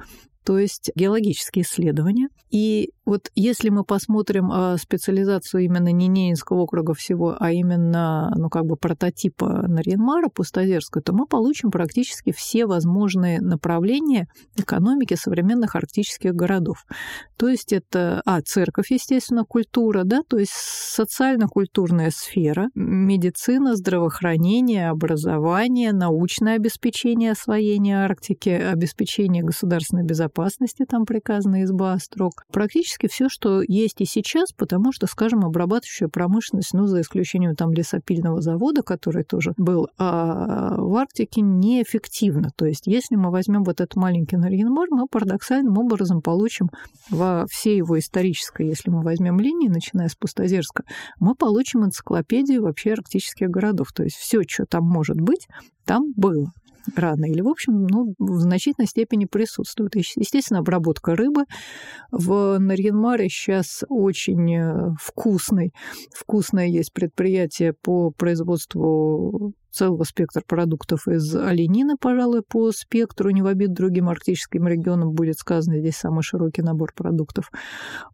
то 0.45 0.59
есть 0.59 0.91
геологические 0.95 1.65
исследования. 1.65 2.29
И 2.51 2.91
вот 3.05 3.31
если 3.35 3.71
мы 3.71 3.85
посмотрим 3.85 4.51
а, 4.53 4.77
специализацию 4.77 5.65
именно 5.65 5.91
не 5.93 6.07
Ненецкого 6.07 6.61
округа 6.61 6.95
всего, 6.95 7.37
а 7.39 7.51
именно, 7.51 8.33
ну, 8.37 8.49
как 8.49 8.67
бы 8.67 8.77
прототипа 8.77 9.65
Нарьянмара, 9.67 10.29
Пустозерска, 10.29 11.01
то 11.01 11.13
мы 11.13 11.27
получим 11.27 11.71
практически 11.71 12.33
все 12.33 12.67
возможные 12.67 13.41
направления 13.41 14.29
экономики 14.57 15.15
современных 15.15 15.75
арктических 15.75 16.35
городов. 16.35 16.85
То 17.37 17.49
есть 17.49 17.73
это, 17.73 18.23
а, 18.25 18.41
церковь, 18.43 18.91
естественно, 18.91 19.45
культура, 19.45 20.03
да, 20.05 20.23
то 20.29 20.39
есть 20.39 20.53
социально-культурная 20.53 22.11
сфера, 22.11 22.69
медицина, 22.75 23.77
здравоохранение, 23.77 24.89
образование, 24.89 25.93
научное 25.93 26.57
обеспечение 26.57 27.33
освоения 27.33 28.05
Арктики, 28.05 28.51
обеспечение 28.51 29.43
государственной 29.43 30.05
безопасности, 30.05 30.30
там 30.89 31.05
приказана 31.05 31.65
изба 31.65 31.99
строк. 31.99 32.45
Практически 32.53 33.09
все, 33.09 33.29
что 33.29 33.63
есть 33.67 34.01
и 34.01 34.05
сейчас, 34.05 34.53
потому 34.53 34.93
что, 34.93 35.07
скажем, 35.07 35.45
обрабатывающая 35.45 36.09
промышленность, 36.09 36.73
ну, 36.73 36.87
за 36.87 37.01
исключением 37.01 37.55
там 37.55 37.73
лесопильного 37.73 38.41
завода, 38.41 38.83
который 38.83 39.25
тоже 39.25 39.53
был, 39.57 39.89
а 39.99 40.77
в 40.77 40.97
Арктике 40.97 41.41
неэффективно. 41.41 42.51
То 42.57 42.67
есть, 42.67 42.87
если 42.87 43.17
мы 43.17 43.31
возьмем 43.31 43.65
вот 43.65 43.81
этот 43.81 43.97
маленький 43.97 44.37
Нарьинмар, 44.37 44.89
мы 44.91 45.07
парадоксальным 45.07 45.77
образом 45.79 46.23
получим 46.23 46.71
во 47.11 47.45
всей 47.51 47.79
его 47.79 47.99
исторической, 47.99 48.67
если 48.67 48.91
мы 48.91 49.03
возьмем 49.03 49.39
линии, 49.39 49.69
начиная 49.69 50.09
с 50.09 50.15
Пустозерска, 50.15 50.85
мы 51.19 51.35
получим 51.35 51.85
энциклопедию 51.85 52.63
вообще 52.63 52.93
арктических 52.93 53.49
городов. 53.49 53.93
То 53.93 54.05
есть 54.05 54.17
все, 54.17 54.43
что 54.47 54.65
там 54.67 54.85
может 54.85 55.21
быть, 55.21 55.47
там 55.85 56.13
было 56.17 56.53
рано 56.95 57.27
или, 57.27 57.41
в 57.41 57.49
общем, 57.49 57.87
ну, 57.87 58.15
в 58.19 58.39
значительной 58.41 58.87
степени 58.87 59.25
присутствует. 59.25 59.95
Естественно, 59.97 60.61
обработка 60.61 61.15
рыбы. 61.15 61.45
В 62.11 62.59
Нарьянмаре 62.59 63.29
сейчас 63.29 63.85
очень 63.89 64.55
э, 64.55 64.95
вкусный, 65.01 65.73
вкусное 66.15 66.67
есть 66.67 66.93
предприятие 66.93 67.73
по 67.73 68.11
производству 68.11 69.55
целого 69.71 70.05
спектра 70.05 70.43
продуктов 70.47 71.09
из 71.09 71.35
оленины, 71.35 71.97
пожалуй, 71.99 72.43
по 72.43 72.71
спектру, 72.73 73.31
не 73.31 73.43
в 73.43 73.47
обид 73.47 73.73
другим 73.73 74.09
арктическим 74.09 74.67
регионам 74.67 75.13
будет 75.13 75.39
сказано, 75.39 75.79
здесь 75.79 75.97
самый 75.97 76.23
широкий 76.23 76.63
набор 76.63 76.93
продуктов. 76.95 77.51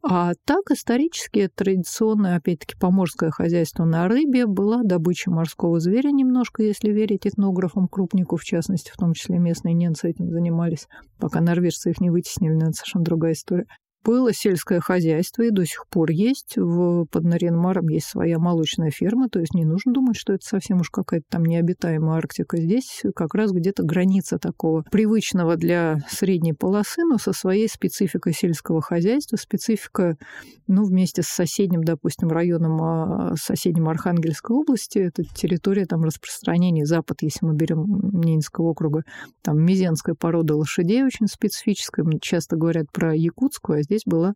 А 0.02 0.32
так 0.44 0.70
исторически 0.70 1.48
традиционное, 1.54 2.36
опять-таки, 2.36 2.76
поморское 2.78 3.30
хозяйство 3.30 3.84
на 3.84 4.08
рыбе 4.08 4.46
была 4.46 4.82
добыча 4.82 5.30
морского 5.30 5.80
зверя 5.80 6.10
немножко, 6.10 6.62
если 6.62 6.90
верить 6.90 7.26
этнографам, 7.26 7.88
крупнику, 7.88 8.36
в 8.36 8.44
частности, 8.44 8.90
в 8.90 8.96
том 8.96 9.12
числе 9.14 9.38
местные 9.38 9.74
немцы 9.74 10.10
этим 10.10 10.30
занимались, 10.30 10.88
пока 11.18 11.40
норвежцы 11.40 11.90
их 11.90 12.00
не 12.00 12.10
вытеснили, 12.10 12.54
но 12.54 12.66
это 12.66 12.72
совершенно 12.72 13.04
другая 13.04 13.32
история. 13.32 13.66
Было 14.06 14.32
сельское 14.32 14.78
хозяйство 14.78 15.42
и 15.42 15.50
до 15.50 15.66
сих 15.66 15.84
пор 15.88 16.10
есть. 16.10 16.56
В, 16.56 17.06
под 17.06 17.24
Наринмаром 17.24 17.88
есть 17.88 18.06
своя 18.06 18.38
молочная 18.38 18.92
ферма, 18.92 19.28
то 19.28 19.40
есть 19.40 19.52
не 19.52 19.64
нужно 19.64 19.92
думать, 19.92 20.16
что 20.16 20.32
это 20.32 20.46
совсем 20.46 20.80
уж 20.80 20.90
какая-то 20.90 21.26
там 21.28 21.44
необитаемая 21.44 22.18
Арктика. 22.18 22.56
Здесь 22.56 23.02
как 23.16 23.34
раз 23.34 23.50
где-то 23.50 23.82
граница 23.82 24.38
такого 24.38 24.84
привычного 24.92 25.56
для 25.56 25.98
средней 26.08 26.52
полосы, 26.52 27.02
но 27.02 27.18
со 27.18 27.32
своей 27.32 27.68
спецификой 27.68 28.32
сельского 28.32 28.80
хозяйства, 28.80 29.36
специфика, 29.36 30.16
ну, 30.68 30.84
вместе 30.84 31.22
с 31.22 31.26
соседним, 31.26 31.82
допустим, 31.82 32.28
районом, 32.28 32.80
а, 32.80 33.34
соседним 33.36 33.88
Архангельской 33.88 34.56
области, 34.56 34.98
это 34.98 35.24
территория 35.24 35.84
там 35.84 36.04
распространения 36.04 36.86
Запад, 36.86 37.22
если 37.22 37.44
мы 37.44 37.54
берем 37.54 37.84
Ненецкого 38.12 38.66
округа, 38.66 39.02
там 39.42 39.60
мизенская 39.64 40.14
порода 40.14 40.54
лошадей 40.54 41.02
очень 41.02 41.26
специфическая, 41.26 42.06
часто 42.20 42.54
говорят 42.54 42.86
про 42.92 43.12
якутскую, 43.12 43.80
а 43.80 43.82
здесь 43.82 43.95
здесь 43.96 44.02
была 44.06 44.34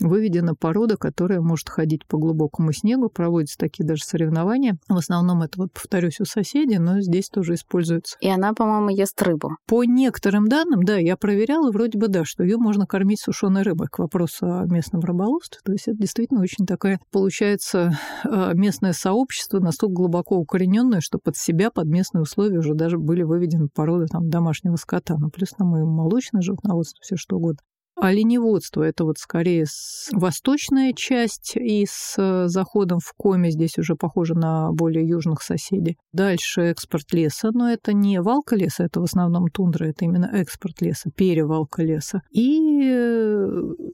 выведена 0.00 0.54
порода, 0.54 0.96
которая 0.96 1.40
может 1.40 1.68
ходить 1.68 2.06
по 2.06 2.18
глубокому 2.18 2.72
снегу, 2.72 3.08
проводятся 3.08 3.58
такие 3.58 3.86
даже 3.86 4.04
соревнования. 4.04 4.78
В 4.88 4.96
основном 4.96 5.42
это, 5.42 5.58
вот 5.58 5.72
повторюсь, 5.72 6.20
у 6.20 6.24
соседей, 6.24 6.78
но 6.78 7.00
здесь 7.00 7.28
тоже 7.28 7.54
используется. 7.54 8.16
И 8.20 8.28
она, 8.28 8.52
по-моему, 8.52 8.90
ест 8.90 9.20
рыбу. 9.22 9.56
По 9.66 9.84
некоторым 9.84 10.48
данным, 10.48 10.82
да, 10.82 10.96
я 10.96 11.16
проверяла, 11.16 11.70
вроде 11.70 11.98
бы 11.98 12.08
да, 12.08 12.24
что 12.24 12.44
ее 12.44 12.56
можно 12.56 12.86
кормить 12.86 13.20
сушеной 13.20 13.62
рыбой, 13.62 13.88
к 13.90 13.98
вопросу 13.98 14.46
о 14.46 14.64
местном 14.66 15.00
рыболовстве. 15.00 15.60
То 15.64 15.72
есть 15.72 15.88
это 15.88 15.98
действительно 15.98 16.40
очень 16.40 16.66
такая, 16.66 17.00
получается, 17.10 17.92
э, 18.24 18.52
местное 18.54 18.92
сообщество 18.92 19.60
настолько 19.60 19.94
глубоко 19.94 20.36
укорененное, 20.36 21.00
что 21.00 21.18
под 21.18 21.36
себя, 21.36 21.70
под 21.70 21.86
местные 21.86 22.22
условия 22.22 22.58
уже 22.58 22.74
даже 22.74 22.98
были 22.98 23.22
выведены 23.22 23.68
породы 23.68 24.06
там, 24.06 24.28
домашнего 24.28 24.76
скота. 24.76 25.16
Ну, 25.18 25.30
плюс 25.30 25.50
там 25.50 25.76
и 25.76 25.82
молочное 25.82 26.42
животноводство, 26.42 26.98
все 27.02 27.16
что 27.16 27.36
угодно. 27.36 27.60
Оленеводство– 28.00 28.82
это 28.84 29.04
вот 29.04 29.18
скорее 29.18 29.66
восточная 30.12 30.92
часть 30.92 31.52
и 31.56 31.86
с 31.88 32.48
заходом 32.48 32.98
в 32.98 33.12
Коми, 33.16 33.50
здесь 33.50 33.78
уже 33.78 33.94
похоже 33.94 34.34
на 34.34 34.72
более 34.72 35.06
южных 35.06 35.42
соседей. 35.42 35.98
Дальше 36.12 36.62
экспорт 36.62 37.12
леса, 37.12 37.50
но 37.52 37.70
это 37.70 37.92
не 37.92 38.20
валка 38.20 38.56
леса, 38.56 38.84
это 38.84 39.00
в 39.00 39.04
основном 39.04 39.48
тундра, 39.48 39.86
это 39.86 40.04
именно 40.04 40.30
экспорт 40.32 40.80
леса, 40.80 41.10
перевалка 41.14 41.82
леса. 41.82 42.22
И 42.30 42.80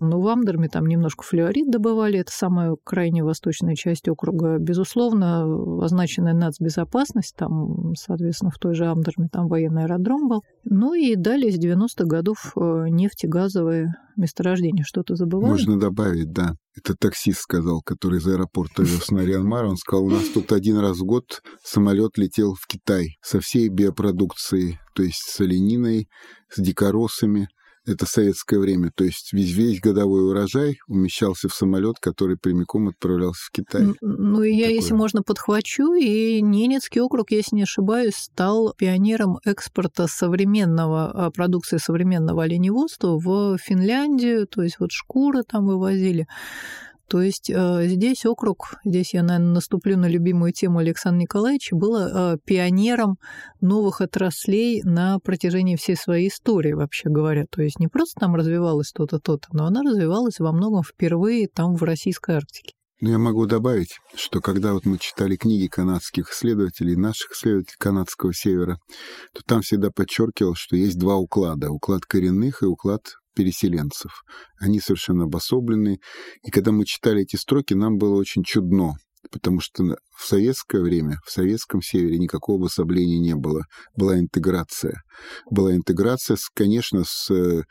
ну, 0.01 0.21
в 0.21 0.29
Амдерме 0.29 0.69
там 0.69 0.87
немножко 0.87 1.25
флюорит 1.25 1.71
добывали, 1.71 2.21
это 2.21 2.33
самая 2.33 2.77
крайняя 2.85 3.25
восточная 3.25 3.75
часть 3.75 4.09
округа. 4.09 4.59
Безусловно, 4.59 5.85
означенная 5.85 6.35
нацбезопасность, 6.35 7.35
там, 7.37 7.95
соответственно, 7.95 8.51
в 8.51 8.59
той 8.59 8.75
же 8.75 8.87
Амдерме 8.87 9.29
там 9.31 9.49
военный 9.49 9.85
аэродром 9.85 10.29
был. 10.29 10.43
Ну 10.65 10.95
и 10.95 11.17
далее 11.17 11.51
с 11.51 11.59
90-х 11.59 12.05
годов 12.05 12.53
э, 12.57 12.87
нефтегазовые 12.89 13.96
месторождения. 14.17 14.85
Что-то 14.85 15.15
забываю? 15.15 15.53
Можно 15.53 15.79
добавить, 15.79 16.33
да. 16.33 16.55
Это 16.75 16.95
таксист 16.95 17.41
сказал, 17.41 17.83
который 17.83 18.19
из 18.19 18.27
аэропорта 18.27 18.83
вез 18.83 19.11
на 19.11 19.21
Рианмар. 19.21 19.65
Он 19.65 19.77
сказал, 19.77 20.05
у 20.05 20.11
нас 20.11 20.29
тут 20.29 20.53
один 20.53 20.79
раз 20.79 20.99
в 20.99 21.05
год 21.05 21.43
самолет 21.63 22.19
летел 22.19 22.55
в 22.55 22.67
Китай 22.67 23.17
со 23.23 23.41
всей 23.41 23.69
биопродукцией, 23.69 24.79
то 24.95 25.03
есть 25.03 25.23
с 25.23 25.41
олениной, 25.41 26.09
с 26.51 26.61
дикоросами, 26.61 27.49
это 27.87 28.07
советское 28.07 28.59
время. 28.59 28.91
То 28.95 29.05
есть 29.05 29.33
весь, 29.33 29.53
весь 29.55 29.81
годовой 29.81 30.29
урожай 30.29 30.79
умещался 30.89 31.49
в 31.49 31.55
самолет, 31.55 31.97
который 32.01 32.37
прямиком 32.37 32.89
отправлялся 32.89 33.41
в 33.47 33.51
Китай. 33.51 33.95
Ну, 34.01 34.43
и 34.43 34.53
я, 34.53 34.65
Такое. 34.65 34.75
если 34.75 34.95
можно, 34.95 35.23
подхвачу. 35.23 35.95
И 35.95 36.41
Ненецкий 36.43 37.01
округ, 37.01 37.31
если 37.31 37.57
не 37.57 37.63
ошибаюсь, 37.63 38.17
стал 38.17 38.75
пионером 38.77 39.39
экспорта 39.45 40.07
современного, 40.09 41.11
а, 41.11 41.31
продукции 41.31 41.79
современного 41.79 42.43
оленеводства 42.43 43.19
в 43.19 43.59
Финляндию. 43.59 44.47
То 44.47 44.63
есть 44.63 44.81
вот 44.81 44.91
шкуры 44.93 45.43
там 45.43 45.67
вывозили. 45.67 46.27
То 47.09 47.23
есть 47.23 47.51
э, 47.51 47.87
здесь 47.87 48.27
округ, 48.27 48.77
здесь 48.85 49.15
я, 49.15 49.23
наверное, 49.23 49.55
наступлю 49.55 49.97
на 49.97 50.07
любимую 50.09 50.53
тему 50.53 50.79
Александра 50.79 51.21
Николаевича, 51.21 51.77
было 51.77 52.35
э, 52.35 52.39
пионером 52.45 53.19
новых 53.61 54.01
отраслей 54.01 54.83
на 54.83 55.19
протяжении 55.21 55.77
всей 55.77 55.97
своей 55.97 56.29
истории, 56.29 56.73
вообще 56.73 57.09
говоря. 57.09 57.45
То 57.49 57.63
есть 57.63 57.79
не 57.79 57.89
просто 57.89 58.21
там 58.21 58.35
развивалось 58.35 58.93
то-то, 58.93 59.19
то-то, 59.19 59.49
но 59.53 59.67
она 59.67 59.83
развивалась 59.83 60.41
во 60.41 60.53
многом 60.53 60.83
впервые 60.83 61.49
там 61.49 61.77
в 61.77 61.83
Российской 61.83 62.37
Арктике. 62.37 62.73
Ну, 62.99 63.11
я 63.11 63.19
могу 63.19 63.45
добавить, 63.45 63.99
что 64.15 64.41
когда 64.41 64.73
вот 64.73 64.87
мы 64.87 64.97
читали 64.97 65.37
книги 65.37 65.67
канадских 65.67 66.31
исследователей, 66.31 66.97
наших 66.97 67.33
исследователей 67.33 67.77
канадского 67.79 68.33
севера, 68.33 68.79
то 69.35 69.43
там 69.45 69.61
всегда 69.61 69.91
подчеркивал, 69.91 70.55
что 70.55 70.77
есть 70.77 70.99
два 70.99 71.17
уклада. 71.17 71.71
Уклад 71.71 72.07
коренных 72.07 72.63
и 72.63 72.67
уклад 72.67 73.03
переселенцев. 73.37 74.23
Они 74.59 74.81
совершенно 74.81 75.25
обособлены. 75.25 75.99
И 76.43 76.51
когда 76.51 76.73
мы 76.73 76.85
читали 76.87 77.23
эти 77.23 77.37
строки, 77.37 77.75
нам 77.75 77.99
было 77.99 78.17
очень 78.17 78.43
чудно, 78.43 78.95
потому 79.31 79.61
что 79.61 79.85
в 80.17 80.27
советское 80.27 80.81
время, 80.81 81.19
в 81.25 81.31
советском 81.31 81.83
севере 81.83 82.19
никакого 82.19 82.59
обособления 82.59 83.19
не 83.19 83.35
было. 83.35 83.63
Была 83.97 84.19
интеграция. 84.19 85.03
Была 85.51 85.75
интеграция, 85.75 86.39
конечно, 86.55 87.05
с 87.05 87.31
э, 87.31 87.63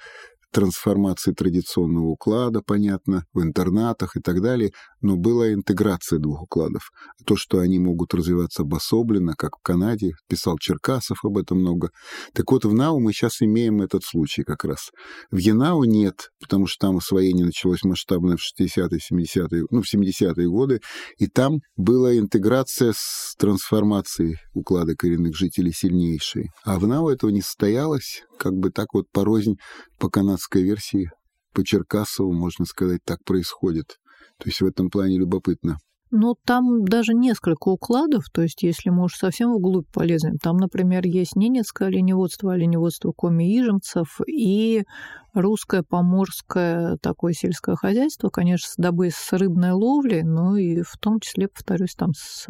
трансформации 0.56 1.34
традиционного 1.34 2.06
уклада, 2.06 2.62
понятно, 2.66 3.26
в 3.34 3.42
интернатах 3.42 4.16
и 4.16 4.22
так 4.22 4.42
далее, 4.42 4.72
но 5.02 5.18
была 5.18 5.52
интеграция 5.52 6.18
двух 6.18 6.44
укладов. 6.44 6.92
То, 7.26 7.36
что 7.36 7.60
они 7.60 7.78
могут 7.78 8.14
развиваться 8.14 8.62
обособленно, 8.62 9.34
как 9.38 9.58
в 9.58 9.62
Канаде, 9.62 10.14
писал 10.30 10.58
Черкасов 10.58 11.18
об 11.26 11.38
этом 11.38 11.60
много. 11.60 11.90
Так 12.34 12.50
вот, 12.54 12.64
в 12.64 12.74
НАУ 12.74 13.02
мы 13.02 13.12
сейчас 13.12 13.42
имеем 13.42 13.82
этот 13.82 14.06
случай 14.06 14.44
как 14.44 14.64
раз. 14.64 14.92
В 15.30 15.40
ЕНАУ 15.40 15.84
нет, 15.84 16.30
потому 16.40 16.68
что 16.68 16.88
там 16.88 16.98
освоение 16.98 17.46
началось 17.46 17.84
масштабное 17.84 18.38
в 18.38 18.40
60-е, 18.40 19.00
70-е, 19.12 19.66
ну, 19.70 19.82
в 19.82 19.94
70-е 19.94 20.48
годы, 20.48 20.80
и 21.18 21.28
там 21.28 21.60
была 21.76 22.18
интеграция 22.18 22.94
с 22.96 23.36
трансформацией 23.38 24.38
уклада 24.54 24.96
коренных 24.96 25.36
жителей 25.36 25.74
сильнейшей. 25.74 26.52
А 26.64 26.80
в 26.80 26.88
НАУ 26.88 27.10
этого 27.10 27.30
не 27.30 27.42
состоялось, 27.42 28.24
как 28.38 28.54
бы 28.54 28.72
так 28.72 28.94
вот 28.94 29.06
порознь 29.12 29.58
по 30.00 30.10
канадской 30.46 30.64
версии, 30.64 31.12
по 31.54 31.64
Черкасову, 31.64 32.34
можно 32.34 32.66
сказать, 32.66 33.02
так 33.04 33.24
происходит. 33.24 34.00
То 34.38 34.50
есть 34.50 34.62
в 34.62 34.66
этом 34.66 34.90
плане 34.90 35.18
любопытно. 35.18 35.78
Ну, 36.18 36.34
там 36.46 36.86
даже 36.86 37.14
несколько 37.14 37.68
укладов, 37.68 38.30
то 38.32 38.42
есть 38.42 38.64
если 38.64 38.90
мы 38.90 39.04
уж 39.04 39.16
совсем 39.16 39.52
вглубь 39.52 39.92
полезем, 39.92 40.38
там, 40.38 40.56
например, 40.56 41.06
есть 41.06 41.36
ненецкое 41.36 41.90
оленеводство, 41.90 42.54
оленеводство 42.54 43.12
коми-ижемцев 43.12 44.22
и 44.26 44.86
русское 45.34 45.84
поморское 45.84 46.96
такое 47.02 47.34
сельское 47.34 47.76
хозяйство, 47.76 48.30
конечно, 48.30 48.70
с 48.70 48.76
добы 48.78 49.10
с 49.12 49.34
рыбной 49.34 49.72
ловлей, 49.72 50.24
но 50.24 50.56
и 50.56 50.84
в 50.84 50.98
том 51.02 51.20
числе, 51.20 51.50
повторюсь, 51.50 51.96
там 51.96 52.12
с 52.16 52.46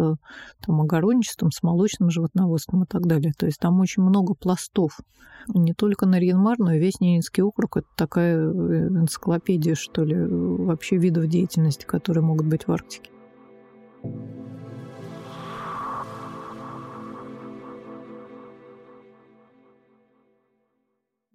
там, 0.64 0.82
огородничеством, 0.82 1.50
с 1.50 1.64
молочным 1.64 2.12
животноводством 2.12 2.84
и 2.84 2.86
так 2.86 3.08
далее. 3.08 3.34
То 3.36 3.48
есть 3.48 3.58
там 3.58 3.80
очень 3.80 4.04
много 4.04 4.36
пластов. 4.36 5.00
Не 5.48 5.74
только 5.74 6.06
на 6.06 6.20
Рьенмар, 6.20 6.60
но 6.60 6.74
и 6.74 6.80
весь 6.80 7.00
Ненецкий 7.00 7.42
округ. 7.42 7.78
Это 7.78 7.88
такая 7.98 8.38
э, 8.38 8.88
энциклопедия, 8.90 9.74
что 9.74 10.04
ли, 10.04 10.16
вообще 10.16 10.98
видов 10.98 11.26
деятельности, 11.26 11.86
которые 11.86 12.24
могут 12.24 12.46
быть 12.46 12.68
в 12.68 12.72
Арктике. 12.72 13.10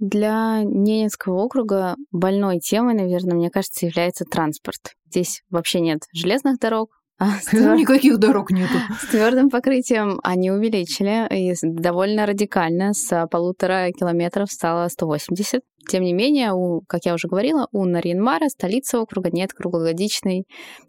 Для 0.01 0.63
Ненецкого 0.65 1.43
округа 1.43 1.95
больной 2.11 2.59
темой, 2.59 2.95
наверное, 2.95 3.35
мне 3.35 3.51
кажется, 3.51 3.85
является 3.85 4.25
транспорт. 4.25 4.97
Здесь 5.07 5.43
вообще 5.51 5.81
нет 5.81 6.01
железных 6.15 6.59
дорог, 6.59 7.00
а 7.21 7.39
твер... 7.39 7.77
Никаких 7.77 8.19
дорог 8.19 8.51
нету. 8.51 8.73
С 9.03 9.09
твердым 9.09 9.51
покрытием 9.51 10.19
они 10.23 10.51
увеличили 10.51 11.29
и 11.31 11.55
довольно 11.63 12.25
радикально 12.25 12.95
с 12.95 13.29
полутора 13.31 13.93
километров 13.93 14.51
стало 14.51 14.89
180. 14.89 15.61
Тем 15.87 16.03
не 16.03 16.15
менее, 16.15 16.55
у, 16.55 16.81
как 16.89 17.05
я 17.05 17.13
уже 17.13 17.29
говорила, 17.29 17.69
у 17.73 17.85
Нарьинмара, 17.85 18.49
столицы 18.49 18.97
округа, 18.97 19.29
нет 19.31 19.53
круглогодичной 19.53 20.45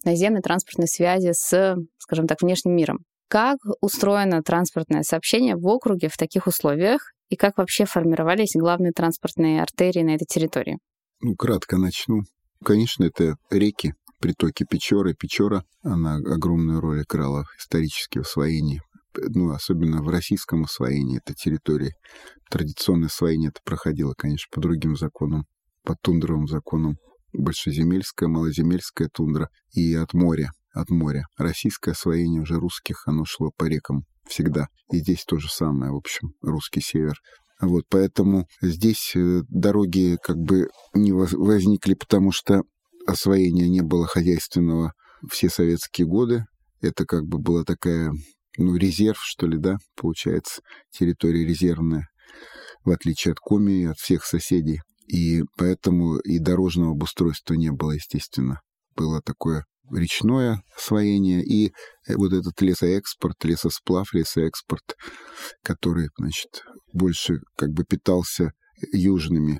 наземной 0.06 0.41
транспортной 0.41 0.88
связи 0.88 1.34
с, 1.34 1.76
скажем 1.98 2.28
так, 2.28 2.41
внешним 2.41 2.78
миром. 2.78 3.00
Как 3.28 3.58
устроено 3.82 4.41
транспортное 4.41 5.04
сообщение 5.04 5.58
в 5.58 5.67
округе 5.67 6.08
в 6.08 6.15
таких 6.15 6.48
условиях 6.48 7.12
и 7.28 7.36
как 7.36 7.58
вообще 7.58 7.84
формировались 7.84 8.56
главные 8.56 8.94
транспортные 8.94 9.62
артерии 9.62 10.02
на 10.02 10.15
этой 10.15 10.26
территории? 10.26 10.78
Ну, 11.20 11.36
кратко 11.36 11.78
начну. 11.78 12.22
Конечно, 12.63 13.04
это 13.04 13.36
реки, 13.50 13.96
притоки 14.22 14.66
Печоры. 14.70 15.14
Печора, 15.14 15.64
она 15.84 16.16
огромную 16.16 16.80
роль 16.80 17.04
играла 17.04 17.46
исторически 17.60 18.20
в 18.20 18.22
освоении, 18.22 18.82
ну, 19.14 19.52
особенно 19.52 20.02
в 20.02 20.10
российском 20.10 20.64
освоении 20.64 21.18
этой 21.18 21.36
территории. 21.36 21.94
Традиционное 22.50 23.08
освоение 23.08 23.50
это 23.50 23.60
проходило, 23.66 24.14
конечно, 24.18 24.48
по 24.52 24.62
другим 24.62 24.96
законам, 24.96 25.46
по 25.84 25.96
тундровым 26.02 26.48
законам. 26.48 26.98
Большеземельская, 27.34 28.28
малоземельская 28.28 29.10
тундра 29.12 29.50
и 29.74 29.94
от 29.96 30.14
моря, 30.14 30.52
от 30.74 30.90
моря. 30.90 31.26
Российское 31.38 31.92
освоение 31.92 32.42
уже 32.42 32.56
русских, 32.56 33.04
оно 33.08 33.26
шло 33.26 33.52
по 33.56 33.66
рекам 33.66 34.04
всегда. 34.28 34.68
И 34.92 34.98
здесь 34.98 35.24
то 35.26 35.38
же 35.38 35.50
самое, 35.50 35.92
в 35.92 35.96
общем, 35.96 36.34
русский 36.42 36.82
север. 36.82 37.16
Вот, 37.62 37.84
поэтому 37.90 38.48
здесь 38.62 39.14
э, 39.16 39.44
дороги 39.48 40.18
как 40.22 40.38
бы 40.38 40.68
не 40.94 41.12
возникли, 41.12 41.94
потому 41.94 42.32
что 42.32 42.64
освоения 43.06 43.70
не 43.70 43.82
было 43.82 44.08
хозяйственного 44.08 44.94
все 45.30 45.50
советские 45.50 46.08
годы. 46.08 46.46
Это 46.82 47.06
как 47.06 47.26
бы 47.26 47.40
была 47.40 47.64
такая, 47.64 48.12
ну, 48.58 48.76
резерв, 48.76 49.20
что 49.22 49.48
ли, 49.48 49.58
да, 49.58 49.78
получается, 49.96 50.62
территория 50.92 51.46
резервная, 51.46 52.08
в 52.84 52.90
отличие 52.90 53.34
от 53.34 53.40
Коми 53.40 53.84
и 53.84 53.86
от 53.86 53.98
всех 53.98 54.26
соседей. 54.26 54.82
И 55.08 55.44
поэтому 55.58 56.18
и 56.20 56.40
дорожного 56.40 56.92
обустройства 56.92 57.54
не 57.54 57.72
было, 57.72 57.92
естественно. 57.92 58.62
Было 58.96 59.22
такое 59.22 59.66
речное 59.92 60.64
освоение 60.76 61.44
и 61.44 61.74
э, 62.08 62.16
вот 62.16 62.34
этот 62.34 62.62
лесоэкспорт, 62.62 63.44
лесосплав, 63.44 64.14
лесоэкспорт, 64.14 64.96
который, 65.64 66.10
значит, 66.18 66.64
больше 66.94 67.40
как 67.58 67.72
бы 67.72 67.84
питался 67.84 68.52
южными 68.94 69.60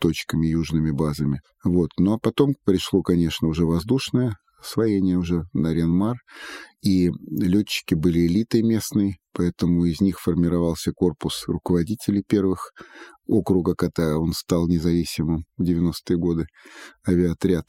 точками, 0.00 0.46
южными 0.46 0.90
базами. 0.90 1.40
Вот. 1.64 1.90
Ну 1.98 2.14
а 2.14 2.18
потом 2.18 2.54
пришло, 2.64 3.02
конечно, 3.02 3.48
уже 3.48 3.64
воздушное 3.64 4.36
освоение 4.60 5.16
уже 5.16 5.44
на 5.52 5.72
Ренмар, 5.72 6.16
и 6.82 7.10
летчики 7.30 7.94
были 7.94 8.26
элитой 8.26 8.62
местной, 8.62 9.18
поэтому 9.32 9.84
из 9.84 10.00
них 10.00 10.20
формировался 10.20 10.92
корпус 10.92 11.44
руководителей 11.46 12.22
первых 12.26 12.72
округа, 13.26 13.74
когда 13.74 14.18
он 14.18 14.32
стал 14.32 14.68
независимым 14.68 15.44
в 15.56 15.62
90-е 15.62 16.16
годы. 16.16 16.46
Авиаотряд 17.06 17.66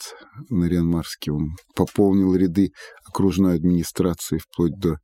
Нарьянмарский, 0.49 1.32
он 1.32 1.55
пополнил 1.75 2.36
ряды 2.36 2.71
окружной 3.05 3.55
администрации 3.55 4.38
вплоть 4.38 4.77
до 4.77 4.97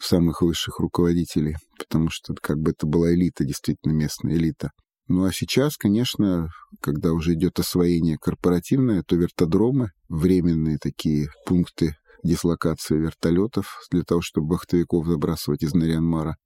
самых 0.00 0.42
высших 0.42 0.78
руководителей, 0.78 1.56
потому 1.78 2.08
что 2.10 2.34
как 2.40 2.58
бы 2.58 2.70
это 2.70 2.86
была 2.86 3.12
элита, 3.12 3.44
действительно 3.44 3.92
местная 3.92 4.34
элита. 4.34 4.70
Ну 5.08 5.24
а 5.24 5.32
сейчас, 5.32 5.78
конечно, 5.78 6.50
когда 6.80 7.12
уже 7.12 7.32
идет 7.32 7.58
освоение 7.58 8.18
корпоративное, 8.18 9.02
то 9.02 9.16
вертодромы, 9.16 9.92
временные 10.10 10.78
такие 10.78 11.30
пункты 11.46 11.96
дислокации 12.22 12.98
вертолетов 12.98 13.80
для 13.90 14.02
того, 14.02 14.20
чтобы 14.20 14.48
бахтовиков 14.48 15.06
забрасывать 15.06 15.62
из 15.62 15.72
Нарьянмара. 15.72 16.36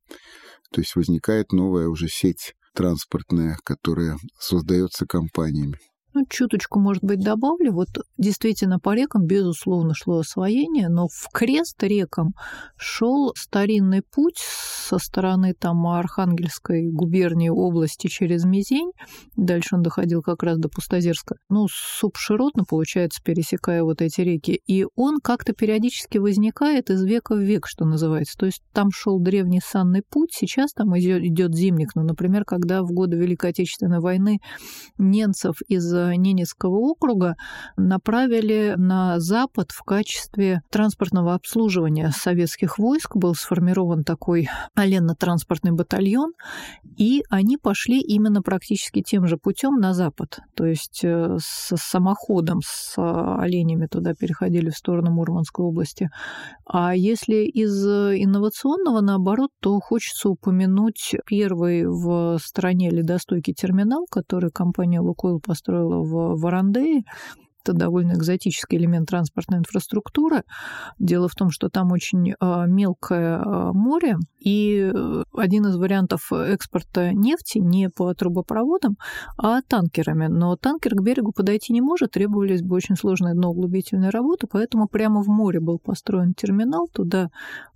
То 0.71 0.81
есть 0.81 0.95
возникает 0.95 1.53
новая 1.53 1.89
уже 1.89 2.07
сеть 2.09 2.55
транспортная, 2.73 3.59
которая 3.65 4.17
создается 4.39 5.07
компаниями. 5.07 5.79
Ну, 6.15 6.27
чуточку, 6.29 6.79
может 6.79 7.03
быть, 7.03 7.21
добавлю. 7.21 7.73
Вот 7.73 7.89
действительно 8.19 8.79
по 8.79 8.95
рекам, 8.95 9.25
безусловно, 9.25 9.95
шло 9.95 10.19
освоение, 10.19 10.89
но 10.89 11.09
в 11.09 11.29
крест 11.33 11.83
рекам 11.83 12.35
шел 12.77 13.33
старинный 13.35 14.03
путь 14.03 14.39
со 14.39 14.99
стороны 14.99 15.55
там 15.59 15.87
Архангельской 15.87 16.91
губернии 16.91 17.49
области 17.49 18.09
через 18.09 18.45
Мизень. 18.45 18.93
Дальше 19.37 19.77
он 19.77 19.83
доходил 19.83 20.23
как 20.23 20.43
раз 20.43 20.59
до 20.59 20.69
Пустозерска. 20.69 21.37
Ну, 21.49 21.67
субширотно, 21.71 22.65
получается, 22.69 23.23
пересекая 23.25 23.83
вот 23.83 24.03
эти 24.03 24.21
реки. 24.21 24.61
И 24.67 24.85
он 24.97 25.19
как-то 25.21 25.55
периодически 25.55 26.19
возникает 26.19 26.91
из 26.91 27.03
века 27.05 27.35
в 27.35 27.41
век, 27.41 27.67
что 27.67 27.85
называется. 27.85 28.37
То 28.37 28.47
есть 28.47 28.61
там 28.73 28.91
шел 28.93 29.19
древний 29.19 29.61
санный 29.65 30.03
путь, 30.03 30.31
сейчас 30.33 30.73
там 30.73 30.99
идет 30.99 31.55
зимник. 31.55 31.95
Ну, 31.95 32.03
например, 32.03 32.45
когда 32.45 32.83
в 32.83 32.93
годы 32.93 33.17
Великой 33.17 33.51
Отечественной 33.51 34.01
войны 34.01 34.41
немцев 34.99 35.57
из 35.69 36.02
Ненецкого 36.11 36.77
округа 36.77 37.37
направили 37.77 38.75
на 38.77 39.21
Запад 39.21 39.71
в 39.71 39.83
качестве 39.83 40.63
транспортного 40.71 41.35
обслуживания 41.35 42.11
советских 42.11 42.79
войск. 42.79 43.17
Был 43.17 43.35
сформирован 43.35 44.05
такой 44.05 44.49
оленно-транспортный 44.75 45.73
батальон, 45.73 46.33
и 46.97 47.23
они 47.31 47.57
пошли 47.57 48.01
именно 48.01 48.43
практически 48.43 49.03
тем 49.03 49.27
же 49.27 49.37
путем 49.37 49.77
на 49.77 49.95
Запад. 49.95 50.41
То 50.55 50.65
есть 50.65 51.01
э, 51.05 51.37
с 51.39 51.77
самоходом, 51.77 52.61
с 52.65 52.95
оленями 52.99 53.87
туда 53.87 54.15
переходили 54.15 54.71
в 54.71 54.77
сторону 54.77 55.11
Мурманской 55.11 55.65
области. 55.65 56.11
А 56.67 56.95
если 56.95 57.45
из 57.45 57.85
инновационного, 57.85 59.01
наоборот, 59.01 59.51
то 59.61 59.79
хочется 59.81 60.29
упомянуть 60.29 61.15
первый 61.27 61.87
в 61.87 62.39
стране 62.39 62.91
ледостойкий 62.91 63.55
терминал, 63.55 64.07
который 64.11 64.51
компания 64.51 65.01
«Лукойл» 65.01 65.41
построила 65.41 65.92
в 66.01 66.41
Варандее. 66.41 67.03
Это 67.65 67.75
довольно 67.75 68.13
экзотический 68.13 68.77
элемент 68.77 69.09
транспортной 69.09 69.61
инфраструктуры. 69.61 70.43
Дело 70.99 71.29
в 71.29 71.35
том, 71.35 71.51
что 71.51 71.69
там 71.69 71.93
очень 71.93 72.35
а, 72.41 72.67
мелкое 72.67 73.39
а, 73.39 73.73
море, 73.73 74.17
и 74.41 74.91
э, 74.93 75.25
один 75.37 75.67
из 75.67 75.77
вариантов 75.77 76.33
экспорта 76.33 77.13
нефти 77.13 77.59
не 77.59 77.89
по 77.89 78.13
трубопроводам, 78.15 78.97
а 79.39 79.61
танкерами. 79.63 80.27
Но 80.27 80.57
танкер 80.57 80.97
к 80.97 81.03
берегу 81.03 81.31
подойти 81.33 81.73
не 81.73 81.81
может, 81.81 82.13
требовались 82.13 82.63
бы 82.63 82.75
очень 82.75 82.97
сложные 82.97 83.35
дноуглубительные 83.35 84.11
работы, 84.11 84.49
поэтому 84.51 84.89
прямо 84.89 85.23
в 85.23 85.29
море 85.29 85.61
был 85.61 85.79
построен 85.79 86.35
терминал, 86.35 86.89
туда 86.93 87.29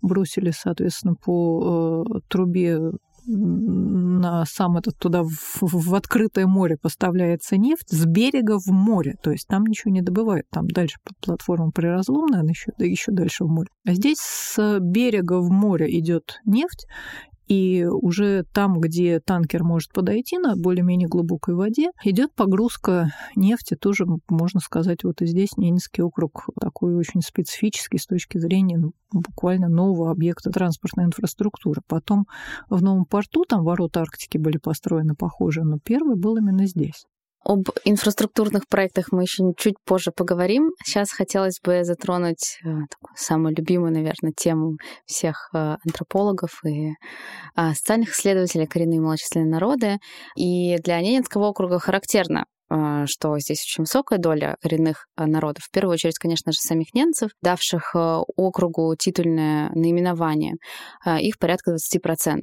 бросили, 0.03 0.51
соответственно, 0.51 1.15
по 1.15 2.05
э, 2.09 2.21
трубе 2.29 2.91
на 3.27 4.45
сам 4.47 4.77
этот 4.77 4.99
туда 4.99 5.23
в, 5.23 5.59
в 5.61 5.95
открытое 5.95 6.47
море 6.47 6.77
поставляется 6.81 7.57
нефть 7.57 7.89
с 7.89 8.07
берега 8.07 8.59
в 8.59 8.67
море. 8.69 9.15
То 9.23 9.31
есть 9.31 9.47
там 9.49 9.65
ничего 9.65 9.93
не 9.93 10.03
добывают. 10.03 10.47
Там 10.51 10.67
дальше 10.69 10.97
платформа 11.21 11.71
приразломная, 11.71 12.41
она 12.41 12.51
еще, 12.51 12.73
да 12.79 12.85
еще 12.85 13.13
дальше 13.13 13.45
в 13.45 13.49
море. 13.49 13.69
А 13.87 13.93
здесь 13.93 14.19
с 14.19 14.79
берега 14.81 15.41
в 15.41 15.51
море 15.51 15.87
идет 15.99 16.41
нефть, 16.45 16.87
и 17.47 17.85
уже 17.85 18.45
там, 18.53 18.81
где 18.81 19.21
танкер 19.21 19.63
может 19.63 19.93
подойти 19.93 20.39
на 20.39 20.57
более-менее 20.57 21.09
глубокой 21.09 21.55
воде, 21.55 21.91
идет 22.05 22.35
погрузка 22.35 23.13
нефти. 23.37 23.75
Тоже, 23.75 24.05
можно 24.29 24.61
сказать, 24.61 25.05
вот 25.05 25.23
и 25.23 25.27
здесь 25.27 25.57
Ненецкий 25.57 26.03
округ 26.03 26.49
такой 26.61 26.97
очень 26.97 27.21
специфический 27.23 27.99
с 27.99 28.07
точки 28.07 28.39
зрения 28.39 28.79
ну, 28.79 28.93
буквально 29.13 29.69
нового 29.69 30.11
объекта 30.11 30.51
транспортной 30.51 31.07
инфраструктуры. 31.07 31.83
Потом 31.87 32.27
в 32.69 32.83
новом 32.83 33.05
порту, 33.05 33.45
там 33.49 33.65
ворота 33.65 34.01
Арктики 34.01 34.39
были 34.39 34.59
построены 34.59 35.15
похожие, 35.15 35.65
но 35.65 35.79
первый 35.79 36.17
был 36.17 36.37
именно 36.37 36.67
здесь. 36.67 37.07
Об 37.49 37.69
инфраструктурных 37.85 38.67
проектах 38.67 39.13
мы 39.13 39.23
еще 39.23 39.45
чуть 39.57 39.77
позже 39.85 40.11
поговорим. 40.11 40.73
Сейчас 40.85 41.13
хотелось 41.13 41.61
бы 41.63 41.85
затронуть 41.85 42.59
э, 42.65 42.69
такую 42.91 43.15
самую 43.15 43.55
любимую, 43.55 43.93
наверное, 43.93 44.33
тему 44.37 44.79
всех 45.05 45.51
э, 45.55 45.77
антропологов 45.87 46.61
и 46.65 46.89
э, 46.89 47.75
социальных 47.75 48.11
исследователей 48.11 48.67
коренные 48.67 49.01
малочисленные 49.01 49.49
народы. 49.49 49.99
И 50.37 50.77
для 50.79 51.01
Ненецкого 51.01 51.45
округа 51.45 51.79
характерно 51.79 52.47
что 52.69 53.39
здесь 53.39 53.63
очень 53.63 53.83
высокая 53.85 54.19
доля 54.19 54.57
коренных 54.61 55.07
а, 55.15 55.27
народов. 55.27 55.65
В 55.65 55.71
первую 55.71 55.95
очередь, 55.95 56.19
конечно 56.19 56.53
же, 56.53 56.59
самих 56.59 56.95
немцев, 56.95 57.31
давших 57.43 57.95
а, 57.95 58.23
округу 58.37 58.95
титульное 58.97 59.71
наименование. 59.75 60.55
Их 61.21 61.39
порядка 61.39 61.75
20%. 61.75 62.39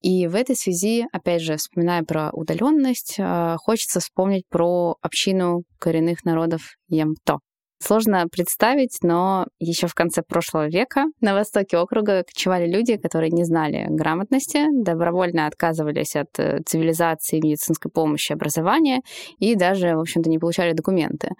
И 0.00 0.26
в 0.26 0.34
этой 0.34 0.56
связи, 0.56 1.06
опять 1.12 1.42
же, 1.42 1.56
вспоминая 1.56 2.02
про 2.02 2.30
удаленность, 2.32 3.18
хочется 3.58 4.00
вспомнить 4.00 4.44
про 4.48 4.96
общину 5.02 5.64
коренных 5.78 6.24
народов 6.24 6.76
Ямто. 6.88 7.38
Сложно 7.82 8.28
представить, 8.28 8.98
но 9.02 9.46
еще 9.58 9.86
в 9.86 9.94
конце 9.94 10.22
прошлого 10.22 10.68
века 10.68 11.06
на 11.22 11.32
востоке 11.32 11.78
округа 11.78 12.24
кочевали 12.24 12.70
люди, 12.70 12.98
которые 12.98 13.30
не 13.30 13.44
знали 13.44 13.86
грамотности, 13.88 14.66
добровольно 14.70 15.46
отказывались 15.46 16.14
от 16.14 16.28
э, 16.38 16.60
цивилизации, 16.66 17.40
медицинской 17.40 17.90
помощи, 17.90 18.32
образования 18.32 19.00
и 19.38 19.54
даже, 19.54 19.96
в 19.96 20.00
общем-то, 20.00 20.28
не 20.28 20.38
получали 20.38 20.74
документы. 20.74 21.30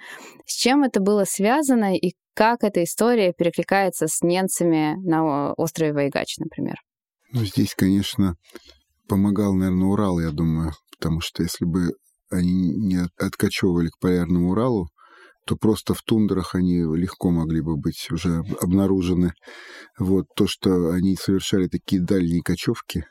С 0.46 0.54
чем 0.56 0.82
это 0.82 1.00
было 1.00 1.24
связано 1.24 1.94
и 1.94 2.14
как 2.34 2.64
эта 2.64 2.82
история 2.84 3.34
перекликается 3.36 4.06
с 4.08 4.22
немцами 4.22 4.96
на 5.06 5.52
острове 5.52 5.92
Вайгач, 5.92 6.38
например? 6.38 6.76
Ну, 7.32 7.44
здесь, 7.44 7.74
конечно, 7.74 8.36
помогал, 9.08 9.52
наверное, 9.52 9.88
Урал, 9.88 10.20
я 10.20 10.30
думаю, 10.30 10.72
потому 10.98 11.20
что 11.20 11.42
если 11.42 11.66
бы 11.66 11.90
они 12.30 12.70
не 12.76 13.00
откачевывали 13.18 13.88
к 13.88 13.98
полярному 14.00 14.52
Уралу, 14.52 14.88
то 15.46 15.56
просто 15.56 15.94
в 15.94 16.02
тундрах 16.02 16.54
они 16.54 16.80
легко 16.80 17.30
могли 17.30 17.60
бы 17.60 17.76
быть 17.76 18.08
уже 18.10 18.42
обнаружены. 18.60 19.32
Вот 19.98 20.26
то, 20.36 20.46
что 20.46 20.90
они 20.90 21.16
совершали 21.16 21.66
такие 21.66 22.00
дальние 22.00 22.42
кочевки, 22.42 23.04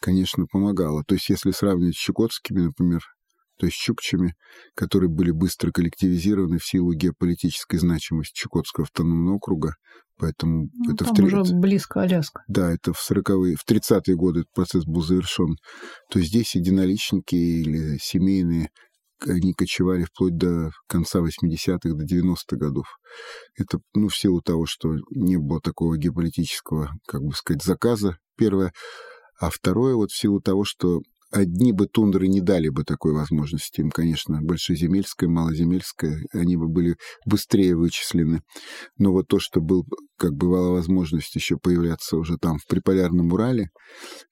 конечно, 0.00 0.46
помогало. 0.50 1.04
То 1.06 1.14
есть, 1.14 1.28
если 1.28 1.50
сравнивать 1.50 1.96
с 1.96 2.00
чукотскими, 2.00 2.60
например, 2.60 3.02
то 3.58 3.66
есть 3.66 3.78
чукчами, 3.78 4.34
которые 4.74 5.08
были 5.08 5.30
быстро 5.30 5.70
коллективизированы 5.70 6.58
в 6.58 6.66
силу 6.66 6.92
геополитической 6.92 7.78
значимости 7.78 8.38
Чукотского 8.38 8.84
автономного 8.84 9.36
округа, 9.36 9.76
поэтому 10.18 10.68
ну, 10.74 10.92
это 10.92 11.04
там 11.04 11.14
в 11.14 11.16
30... 11.16 11.42
уже 11.42 11.54
близко 11.54 12.02
Аляска. 12.02 12.42
Да, 12.48 12.70
это 12.70 12.92
в 12.92 13.10
40-е, 13.10 13.56
в 13.56 13.68
30-е 13.68 14.14
годы 14.14 14.40
этот 14.40 14.52
процесс 14.52 14.84
был 14.84 15.02
завершен. 15.02 15.56
То 16.10 16.18
есть 16.18 16.30
здесь 16.30 16.54
единоличники 16.54 17.34
или 17.34 17.98
семейные 17.98 18.70
они 19.20 19.52
кочевали 19.52 20.04
вплоть 20.04 20.36
до 20.36 20.70
конца 20.88 21.20
80-х, 21.20 21.94
до 21.94 22.04
90-х 22.04 22.56
годов. 22.56 22.86
Это, 23.56 23.78
ну, 23.94 24.08
в 24.08 24.16
силу 24.16 24.42
того, 24.42 24.66
что 24.66 24.94
не 25.10 25.36
было 25.36 25.60
такого 25.60 25.96
геополитического, 25.96 26.92
как 27.06 27.22
бы 27.22 27.32
сказать, 27.32 27.62
заказа, 27.62 28.18
первое. 28.36 28.72
А 29.38 29.50
второе, 29.50 29.94
вот 29.94 30.10
в 30.10 30.18
силу 30.18 30.40
того, 30.40 30.64
что 30.64 31.00
одни 31.30 31.72
бы 31.72 31.86
тундры 31.86 32.28
не 32.28 32.40
дали 32.40 32.68
бы 32.68 32.84
такой 32.84 33.12
возможности. 33.12 33.80
Им, 33.80 33.90
конечно, 33.90 34.40
большеземельская, 34.42 35.28
малоземельская, 35.28 36.22
они 36.32 36.56
бы 36.56 36.68
были 36.68 36.96
быстрее 37.24 37.76
вычислены. 37.76 38.42
Но 38.98 39.12
вот 39.12 39.28
то, 39.28 39.38
что 39.38 39.60
был, 39.60 39.84
как 40.16 40.32
бывала 40.34 40.70
возможность 40.70 41.34
еще 41.34 41.56
появляться 41.56 42.16
уже 42.16 42.38
там 42.38 42.58
в 42.58 42.66
приполярном 42.66 43.32
Урале, 43.32 43.70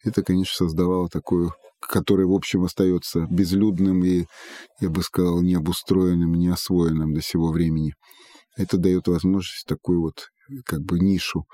это, 0.02 0.22
конечно, 0.22 0.66
создавало 0.66 1.08
такую 1.08 1.52
который, 1.88 2.26
в 2.26 2.32
общем, 2.32 2.64
остается 2.64 3.26
безлюдным 3.30 4.04
и, 4.04 4.26
я 4.80 4.90
бы 4.90 5.02
сказал, 5.02 5.40
необустроенным, 5.42 6.34
неосвоенным 6.34 7.14
до 7.14 7.22
сего 7.22 7.50
времени. 7.50 7.94
Это 8.56 8.78
дает 8.78 9.08
возможность 9.08 9.66
такую 9.66 10.00
вот 10.00 10.28
как 10.64 10.80
бы 10.80 10.98
нишу 10.98 11.46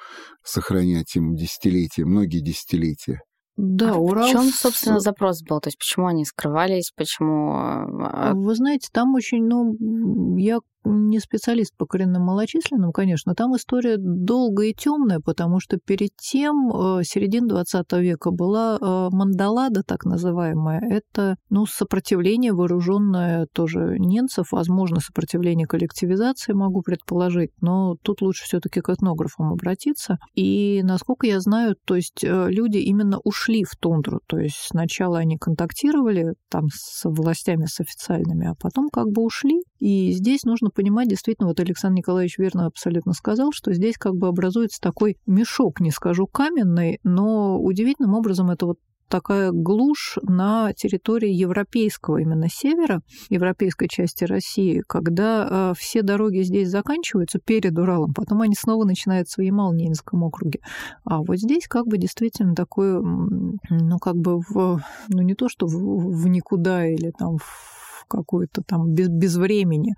сохранять 0.42 1.14
им 1.16 1.34
десятилетия, 1.34 2.04
многие 2.04 2.40
десятилетия. 2.40 3.22
Да, 3.56 3.92
а 3.92 3.96
Урал... 3.96 4.28
В 4.28 4.30
чем, 4.30 4.44
собственно, 4.44 5.00
запрос 5.00 5.42
был? 5.42 5.60
То 5.60 5.68
есть 5.68 5.78
почему 5.78 6.06
они 6.06 6.24
скрывались, 6.24 6.92
почему... 6.96 7.52
А, 7.54 8.32
Вы 8.34 8.54
знаете, 8.54 8.88
там 8.92 9.14
очень, 9.14 9.44
ну, 9.44 10.36
я 10.36 10.60
не 10.84 11.20
специалист 11.20 11.76
по 11.76 11.86
коренным 11.86 12.22
малочисленным, 12.22 12.92
конечно, 12.92 13.34
там 13.34 13.54
история 13.56 13.96
долгая 13.98 14.68
и 14.68 14.74
темная, 14.74 15.20
потому 15.20 15.60
что 15.60 15.78
перед 15.78 16.10
тем, 16.16 16.70
э, 16.70 17.02
середина 17.04 17.48
20 17.48 17.92
века, 18.00 18.30
была 18.30 18.78
э, 18.80 19.08
мандалада, 19.10 19.82
так 19.82 20.04
называемая. 20.04 20.80
Это 20.90 21.36
ну, 21.50 21.66
сопротивление 21.66 22.52
вооруженное 22.52 23.46
тоже 23.52 23.96
немцев, 23.98 24.52
возможно, 24.52 25.00
сопротивление 25.00 25.66
коллективизации, 25.66 26.52
могу 26.52 26.82
предположить, 26.82 27.50
но 27.60 27.96
тут 28.02 28.22
лучше 28.22 28.44
все 28.44 28.60
таки 28.60 28.80
к 28.80 28.88
этнографам 28.88 29.52
обратиться. 29.52 30.18
И, 30.34 30.80
насколько 30.82 31.26
я 31.26 31.40
знаю, 31.40 31.76
то 31.84 31.96
есть 31.96 32.24
э, 32.24 32.46
люди 32.48 32.78
именно 32.78 33.18
ушли 33.24 33.64
в 33.64 33.76
тундру, 33.76 34.20
то 34.26 34.38
есть 34.38 34.56
сначала 34.68 35.18
они 35.18 35.36
контактировали 35.36 36.34
там 36.48 36.68
с 36.72 37.08
властями, 37.08 37.66
с 37.66 37.80
официальными, 37.80 38.48
а 38.48 38.54
потом 38.58 38.88
как 38.88 39.08
бы 39.08 39.22
ушли. 39.22 39.60
И 39.78 40.12
здесь 40.12 40.44
нужно 40.44 40.69
понимать, 40.70 41.08
действительно, 41.08 41.48
вот 41.48 41.60
Александр 41.60 41.98
Николаевич 41.98 42.38
верно 42.38 42.66
абсолютно 42.66 43.12
сказал, 43.12 43.52
что 43.52 43.72
здесь 43.72 43.96
как 43.96 44.14
бы 44.14 44.28
образуется 44.28 44.80
такой 44.80 45.16
мешок, 45.26 45.80
не 45.80 45.90
скажу 45.90 46.26
каменный, 46.26 46.98
но 47.02 47.60
удивительным 47.60 48.14
образом 48.14 48.50
это 48.50 48.66
вот 48.66 48.78
такая 49.10 49.50
глушь 49.52 50.16
на 50.22 50.72
территории 50.72 51.30
европейского 51.30 52.18
именно 52.18 52.48
севера, 52.48 53.02
европейской 53.28 53.88
части 53.88 54.24
России, 54.24 54.82
когда 54.86 55.72
э, 55.72 55.74
все 55.76 56.02
дороги 56.02 56.42
здесь 56.42 56.70
заканчиваются 56.70 57.38
перед 57.44 57.76
Уралом, 57.76 58.14
потом 58.14 58.40
они 58.40 58.54
снова 58.54 58.84
начинаются 58.84 59.42
в 59.42 59.44
Ямал-Ненецком 59.44 60.22
округе. 60.22 60.60
А 61.04 61.18
вот 61.18 61.36
здесь 61.36 61.66
как 61.68 61.86
бы 61.86 61.98
действительно 61.98 62.54
такое, 62.54 63.00
ну 63.00 63.98
как 63.98 64.16
бы 64.16 64.38
в, 64.38 64.80
ну 65.08 65.22
не 65.22 65.34
то 65.34 65.48
что 65.48 65.66
в, 65.66 65.72
в 65.72 66.28
никуда 66.28 66.86
или 66.86 67.10
там 67.10 67.36
в 67.36 67.80
какое-то 68.10 68.62
там 68.66 68.92
без, 68.92 69.08
без 69.08 69.36
времени. 69.36 69.94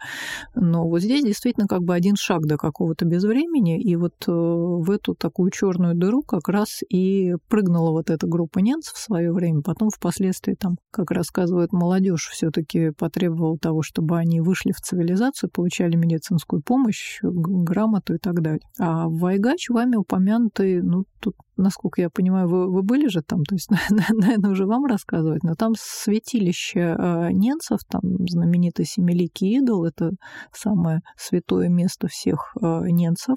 Но 0.54 0.86
вот 0.88 1.00
здесь 1.00 1.24
действительно 1.24 1.66
как 1.66 1.82
бы 1.82 1.94
один 1.94 2.16
шаг 2.16 2.42
до 2.46 2.56
какого-то 2.56 3.04
без 3.04 3.24
времени, 3.24 3.80
и 3.80 3.96
вот 3.96 4.14
э, 4.28 4.32
в 4.32 4.90
эту 4.90 5.14
такую 5.14 5.50
черную 5.50 5.94
дыру 5.94 6.22
как 6.22 6.48
раз 6.48 6.80
и 6.88 7.34
прыгнула 7.48 7.90
вот 7.90 8.10
эта 8.10 8.26
группа 8.26 8.58
немцев 8.58 8.94
в 8.94 8.98
свое 8.98 9.32
время. 9.32 9.62
Потом 9.62 9.88
впоследствии 9.90 10.54
там, 10.54 10.76
как 10.90 11.10
рассказывает 11.10 11.72
молодежь, 11.72 12.28
все-таки 12.30 12.90
потребовала 12.90 13.58
того, 13.58 13.82
чтобы 13.82 14.18
они 14.18 14.40
вышли 14.40 14.72
в 14.72 14.80
цивилизацию, 14.80 15.50
получали 15.50 15.96
медицинскую 15.96 16.62
помощь, 16.62 17.18
грамоту 17.22 18.14
и 18.14 18.18
так 18.18 18.42
далее. 18.42 18.60
А 18.78 19.08
Вайгач 19.08 19.68
вами 19.70 19.96
упомянутый, 19.96 20.82
ну, 20.82 21.04
тут 21.20 21.34
насколько 21.56 22.00
я 22.00 22.10
понимаю, 22.10 22.48
вы, 22.48 22.70
вы 22.70 22.82
были 22.82 23.08
же 23.08 23.22
там, 23.22 23.44
то 23.44 23.54
есть, 23.54 23.68
наверное, 24.10 24.50
уже 24.50 24.66
вам 24.66 24.86
рассказывать, 24.86 25.42
но 25.42 25.54
там 25.54 25.72
святилище 25.76 26.96
э, 26.98 27.28
ненцев, 27.32 27.80
там 27.88 28.02
знаменитый 28.28 28.84
Семиликий 28.84 29.58
идол, 29.58 29.84
это 29.84 30.12
самое 30.52 31.00
святое 31.16 31.68
место 31.68 32.08
всех 32.08 32.54
э, 32.60 32.82
ненцев, 32.88 33.36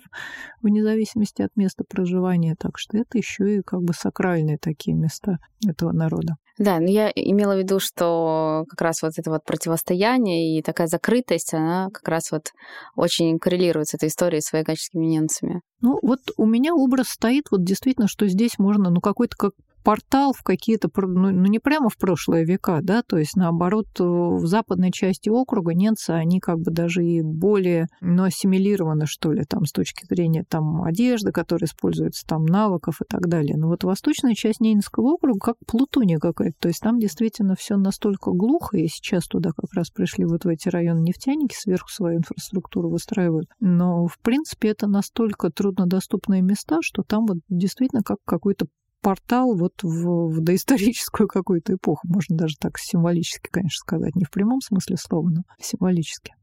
вне 0.62 0.84
зависимости 0.84 1.42
от 1.42 1.56
места 1.56 1.84
проживания, 1.88 2.56
так 2.58 2.78
что 2.78 2.98
это 2.98 3.18
еще 3.18 3.58
и 3.58 3.62
как 3.62 3.82
бы 3.82 3.94
сакральные 3.94 4.58
такие 4.60 4.96
места 4.96 5.38
этого 5.68 5.92
народа. 5.92 6.36
Да, 6.58 6.80
но 6.80 6.88
я 6.88 7.12
имела 7.14 7.56
в 7.56 7.58
виду, 7.58 7.80
что 7.80 8.64
как 8.70 8.82
раз 8.82 9.02
вот 9.02 9.14
это 9.18 9.30
вот 9.30 9.44
противостояние 9.44 10.58
и 10.58 10.62
такая 10.62 10.88
закрытость, 10.88 11.54
она 11.54 11.90
как 11.92 12.08
раз 12.08 12.32
вот 12.32 12.52
очень 12.96 13.40
коррелирует 13.40 13.88
с 13.88 13.94
этой 13.94 14.08
историей 14.08 14.40
с 14.40 14.54
военкаческими 14.54 15.06
немцами. 15.06 15.62
Ну, 15.82 16.00
вот 16.02 16.20
у 16.38 16.46
меня 16.46 16.74
образ 16.74 17.10
стоит 17.10 17.48
вот 17.52 17.66
действительно, 17.66 18.05
что 18.08 18.28
здесь 18.28 18.58
можно, 18.60 18.90
ну, 18.90 19.02
какой-то 19.02 19.36
как 19.38 19.54
портал 19.86 20.34
в 20.34 20.42
какие-то, 20.42 20.90
ну, 20.98 21.32
ну 21.32 21.46
не 21.46 21.60
прямо 21.60 21.90
в 21.90 21.98
прошлые 21.98 22.44
века, 22.44 22.80
да, 22.82 23.04
то 23.04 23.18
есть 23.18 23.36
наоборот 23.36 23.86
э, 24.00 24.04
в 24.04 24.44
западной 24.48 24.92
части 24.92 25.30
округа 25.30 25.76
немцы, 25.76 26.10
они 26.10 26.40
как 26.40 26.58
бы 26.58 26.72
даже 26.72 27.06
и 27.06 27.22
более, 27.22 27.88
ну, 28.02 28.24
ассимилированы, 28.24 29.06
что 29.06 29.32
ли, 29.32 29.44
там 29.48 29.66
с 29.66 29.72
точки 29.72 30.04
зрения 30.10 30.44
там 30.50 30.84
одежды, 30.84 31.32
которая 31.32 31.68
используется, 31.68 32.26
там 32.26 32.46
навыков 32.46 33.00
и 33.02 33.06
так 33.08 33.28
далее. 33.28 33.56
Но 33.58 33.68
вот 33.68 33.84
восточная 33.84 34.34
часть 34.34 34.60
Ненецкого 34.60 35.14
округа 35.14 35.40
как 35.40 35.56
Плутония 35.68 36.18
какая-то, 36.18 36.56
то 36.60 36.68
есть 36.68 36.80
там 36.82 36.98
действительно 36.98 37.56
все 37.56 37.78
настолько 37.78 38.32
глухо, 38.32 38.78
и 38.78 38.88
сейчас 38.88 39.28
туда 39.28 39.52
как 39.56 39.72
раз 39.76 39.92
пришли 39.92 40.26
вот 40.26 40.46
в 40.46 40.48
эти 40.48 40.68
районы 40.68 41.02
нефтяники, 41.02 41.54
сверху 41.56 41.90
свою 41.90 42.18
инфраструктуру 42.18 42.90
выстраивают. 42.90 43.50
Но, 43.60 44.08
в 44.08 44.18
принципе, 44.24 44.70
это 44.70 44.88
настолько 44.88 45.52
труднодоступные 45.52 46.42
места, 46.42 46.80
что 46.82 47.04
там 47.04 47.28
вот 47.28 47.38
действительно 47.50 48.02
как 48.02 48.18
какой-то 48.26 48.66
портал 49.06 49.56
вот 49.56 49.84
в, 49.84 50.34
в 50.34 50.42
доисторическую 50.42 51.28
какую-то 51.28 51.76
эпоху, 51.76 52.08
можно 52.08 52.36
даже 52.36 52.56
так 52.60 52.80
символически, 52.80 53.50
конечно, 53.52 53.78
сказать, 53.78 54.16
не 54.16 54.26
в 54.26 54.32
прямом 54.32 54.62
смысле 54.62 54.98
слова, 54.98 55.30
но 55.30 55.42
символически. 55.62 56.34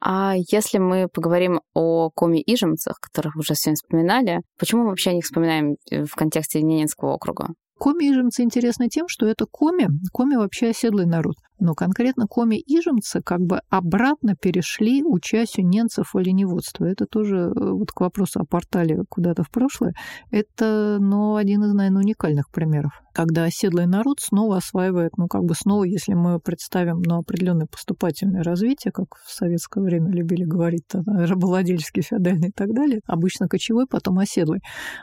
А 0.00 0.32
если 0.50 0.78
мы 0.78 1.08
поговорим 1.12 1.60
о 1.74 2.08
коми-ижемцах, 2.08 3.00
которых 3.00 3.36
уже 3.36 3.54
сегодня 3.54 3.76
вспоминали, 3.76 4.40
почему 4.58 4.84
мы 4.84 4.88
вообще 4.88 5.10
о 5.10 5.12
них 5.12 5.24
вспоминаем 5.24 5.76
в 5.90 6.14
контексте 6.14 6.62
Ненецкого 6.62 7.12
округа? 7.12 7.48
Коми-ижемцы 7.78 8.42
интересны 8.42 8.88
тем, 8.88 9.08
что 9.08 9.26
это 9.26 9.44
коми. 9.44 9.88
Коми 10.10 10.36
вообще 10.36 10.70
оседлый 10.70 11.04
народ. 11.04 11.36
Но 11.58 11.74
конкретно 11.74 12.26
коми-ижемцы 12.26 13.22
как 13.22 13.40
бы 13.40 13.60
обратно 13.70 14.34
перешли, 14.34 15.02
учась 15.02 15.58
у 15.58 15.62
ненцев 15.62 16.14
оленеводства. 16.14 16.84
Это 16.84 17.06
тоже 17.06 17.36
э, 17.36 17.52
вот 17.54 17.90
к 17.92 18.00
вопросу 18.00 18.40
о 18.40 18.44
портале 18.44 19.02
куда-то 19.08 19.42
в 19.42 19.50
прошлое. 19.50 19.94
Это, 20.30 20.98
ну, 21.00 21.36
один 21.36 21.64
из, 21.64 21.72
наверное, 21.72 22.02
уникальных 22.02 22.50
примеров, 22.50 22.92
когда 23.14 23.44
оседлый 23.44 23.86
народ 23.86 24.20
снова 24.20 24.58
осваивает, 24.58 25.16
ну, 25.16 25.28
как 25.28 25.44
бы 25.44 25.54
снова, 25.54 25.84
если 25.84 26.14
мы 26.14 26.40
представим 26.40 27.00
ну, 27.00 27.18
определенное 27.18 27.66
поступательное 27.66 28.42
развитие, 28.42 28.92
как 28.92 29.16
в 29.24 29.32
советское 29.32 29.82
время 29.82 30.10
любили 30.10 30.44
говорить, 30.44 30.84
рабовладельческий, 30.92 32.02
феодальный 32.02 32.48
и 32.48 32.52
так 32.52 32.74
далее, 32.74 33.00
обычно 33.06 33.48
кочевой, 33.48 33.86
потом 33.86 34.18
оседлый. 34.18 34.60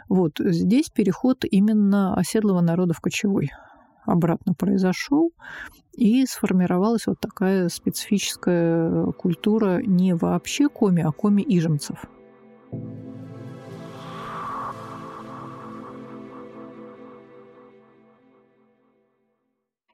Вот 0.08 0.34
здесь 0.40 0.90
переход 0.94 1.46
именно 1.50 2.16
оседлого 2.16 2.62
народа 2.62 2.94
в 2.94 3.02
кочевой 3.02 3.50
обратно 4.06 4.54
произошел, 4.54 5.32
и 5.94 6.26
сформировалась 6.26 7.08
вот 7.08 7.20
такая 7.20 7.70
специфическая 7.70 9.12
культура 9.12 9.82
не 9.84 10.16
вообще 10.16 10.70
коми, 10.70 11.04
а 11.04 11.12
коми-ижемцев. 11.12 12.04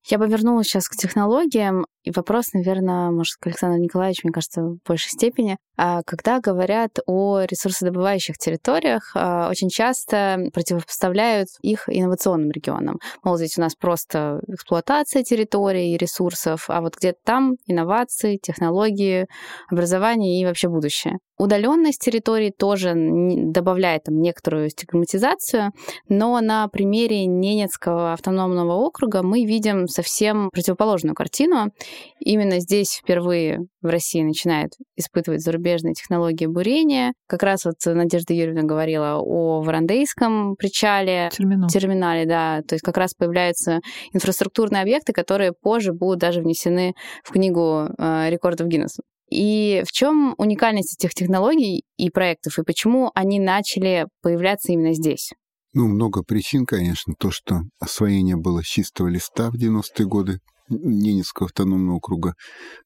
Я 0.10 0.18
бы 0.18 0.28
вернулась 0.28 0.68
сейчас 0.68 0.88
к 0.88 0.96
технологиям. 0.96 1.86
И 2.04 2.10
вопрос, 2.10 2.54
наверное, 2.54 3.12
может, 3.12 3.36
к 3.40 3.46
Александру 3.46 3.80
Николаевичу, 3.80 4.22
мне 4.24 4.34
кажется, 4.34 4.64
в 4.64 4.78
большей 4.88 5.12
степени. 5.12 5.58
А 5.78 6.02
когда 6.04 6.40
говорят 6.40 6.98
о 7.06 7.42
ресурсодобывающих 7.42 8.38
территориях, 8.40 9.12
а, 9.14 9.50
очень 9.50 9.70
часто 9.70 10.40
противопоставляют 10.52 11.50
их 11.62 11.84
инновационным 11.88 12.50
регионам. 12.50 12.98
Мол, 13.24 13.38
здесь 13.38 13.58
у 13.60 13.62
нас 13.62 13.76
просто 13.76 14.42
эксплуатация 14.48 15.22
территорий 15.22 15.94
и 15.94 15.98
ресурсов, 15.98 16.66
а 16.70 16.82
вот 16.82 16.98
где-то 16.98 17.20
там 17.24 17.54
инновации, 17.68 18.38
технологии, 18.38 19.28
образование 19.70 20.42
и 20.42 20.46
вообще 20.46 20.70
будущее. 20.70 21.20
Удаленность 21.40 22.02
территорий 22.02 22.52
тоже 22.52 22.94
добавляет 22.96 24.04
там 24.04 24.20
некоторую 24.20 24.70
стигматизацию, 24.70 25.72
но 26.10 26.38
на 26.42 26.68
примере 26.68 27.26
Ненецкого 27.26 28.12
автономного 28.12 28.74
округа 28.74 29.24
мы 29.24 29.46
видим 29.46 29.88
совсем 29.88 30.50
противоположную 30.52 31.16
картину. 31.16 31.72
Именно 32.20 32.60
здесь 32.60 33.00
впервые 33.02 33.60
в 33.82 33.88
России 33.88 34.22
начинают 34.22 34.74
испытывать 34.98 35.42
зарубежные 35.42 35.94
технологии 35.94 36.46
бурения. 36.46 37.14
Как 37.26 37.42
раз 37.44 37.64
вот 37.64 37.76
Надежда 37.86 38.34
Юрьевна 38.34 38.64
говорила 38.64 39.16
о 39.22 39.62
Варандейском 39.62 40.58
причале, 40.58 41.30
Терминал. 41.32 41.70
терминале, 41.70 42.26
да. 42.26 42.64
То 42.68 42.76
есть 42.76 42.84
как 42.84 42.98
раз 42.98 43.14
появляются 43.14 43.80
инфраструктурные 44.12 44.82
объекты, 44.82 45.14
которые 45.14 45.54
позже 45.54 45.94
будут 45.94 46.20
даже 46.20 46.42
внесены 46.42 46.96
в 47.24 47.32
книгу 47.32 47.88
э, 47.98 48.30
рекордов 48.30 48.68
Гиннесса. 48.68 49.04
И 49.30 49.84
в 49.88 49.92
чем 49.92 50.36
уникальность 50.38 50.98
этих 51.00 51.14
технологий 51.14 51.84
и 51.98 52.10
проектов, 52.10 52.58
и 52.60 52.64
почему 52.64 53.12
они 53.14 53.40
начали 53.40 54.08
появляться 54.22 54.72
именно 54.72 54.94
здесь? 54.94 55.32
Ну, 55.74 55.88
много 55.88 56.24
причин, 56.24 56.66
конечно. 56.66 57.14
То, 57.18 57.30
что 57.30 57.62
освоение 57.80 58.36
было 58.36 58.64
с 58.64 58.66
чистого 58.66 59.08
листа 59.08 59.52
в 59.52 59.56
90-е 59.56 60.06
годы, 60.06 60.40
Ненецкого 60.70 61.48
автономного 61.48 61.98
округа, 61.98 62.36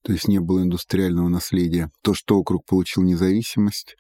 то 0.04 0.14
есть 0.14 0.28
не 0.28 0.40
было 0.40 0.62
индустриального 0.62 1.28
наследия. 1.28 1.90
То, 2.02 2.14
что 2.14 2.38
округ 2.38 2.66
получил 2.66 3.04
независимость 3.04 3.96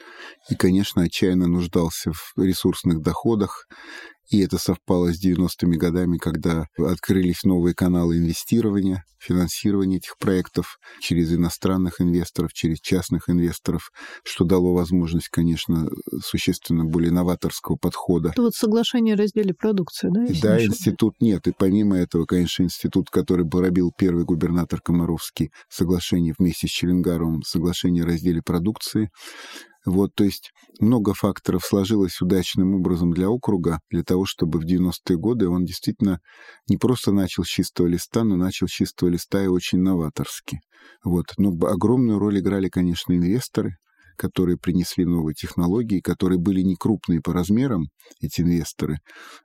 и, 0.49 0.55
конечно, 0.55 1.01
отчаянно 1.03 1.47
нуждался 1.47 2.11
в 2.13 2.33
ресурсных 2.37 3.01
доходах 3.01 3.67
И 4.29 4.39
это 4.39 4.57
совпало 4.57 5.13
с 5.13 5.23
90-ми 5.23 5.77
годами, 5.77 6.17
когда 6.17 6.67
открылись 6.77 7.43
новые 7.43 7.75
каналы 7.75 8.17
инвестирования, 8.17 9.03
финансирования 9.19 9.97
этих 9.97 10.17
проектов 10.17 10.79
через 10.99 11.33
иностранных 11.33 12.01
инвесторов, 12.01 12.53
через 12.53 12.79
частных 12.79 13.29
инвесторов, 13.29 13.91
что 14.23 14.43
дало 14.43 14.73
возможность, 14.73 15.29
конечно, 15.29 15.89
существенно 16.23 16.85
более 16.85 17.11
новаторского 17.11 17.75
подхода. 17.75 18.29
Это 18.29 18.41
вот 18.41 18.55
соглашение 18.55 19.15
о 19.15 19.17
разделе 19.17 19.53
продукции, 19.53 20.09
да? 20.11 20.25
Да, 20.41 20.63
институт 20.63 21.15
нет. 21.19 21.47
И 21.47 21.53
помимо 21.57 21.97
этого, 21.97 22.25
конечно, 22.25 22.63
институт, 22.63 23.09
который 23.09 23.47
пробил 23.47 23.91
первый 23.95 24.25
губернатор 24.25 24.81
Комаровский, 24.81 25.51
соглашение 25.69 26.33
вместе 26.37 26.67
с 26.67 26.71
Челенгаровым, 26.71 27.43
соглашение 27.43 28.03
о 28.03 28.07
разделе 28.07 28.41
продукции, 28.41 29.09
вот, 29.85 30.15
то 30.15 30.23
есть 30.23 30.51
много 30.79 31.13
факторов 31.13 31.65
сложилось 31.65 32.21
удачным 32.21 32.75
образом 32.75 33.11
для 33.11 33.29
округа, 33.29 33.79
для 33.89 34.03
того, 34.03 34.25
чтобы 34.25 34.59
в 34.59 34.65
90-е 34.65 35.17
годы 35.17 35.49
он 35.49 35.65
действительно 35.65 36.19
не 36.67 36.77
просто 36.77 37.11
начал 37.11 37.43
с 37.43 37.47
чистого 37.47 37.87
листа, 37.87 38.23
но 38.23 38.37
начал 38.37 38.67
с 38.67 38.71
чистого 38.71 39.09
листа 39.09 39.43
и 39.43 39.47
очень 39.47 39.79
новаторски. 39.79 40.59
Вот. 41.03 41.33
Но 41.37 41.49
огромную 41.67 42.19
роль 42.19 42.39
играли, 42.39 42.69
конечно, 42.69 43.13
инвесторы, 43.13 43.77
которые 44.15 44.57
принесли 44.57 45.05
новые 45.05 45.35
технологии, 45.35 45.99
которые 45.99 46.39
были 46.39 46.61
не 46.61 46.75
крупные 46.75 47.21
по 47.21 47.33
размерам, 47.33 47.87
эти 48.21 48.41
инвесторы, 48.41 48.99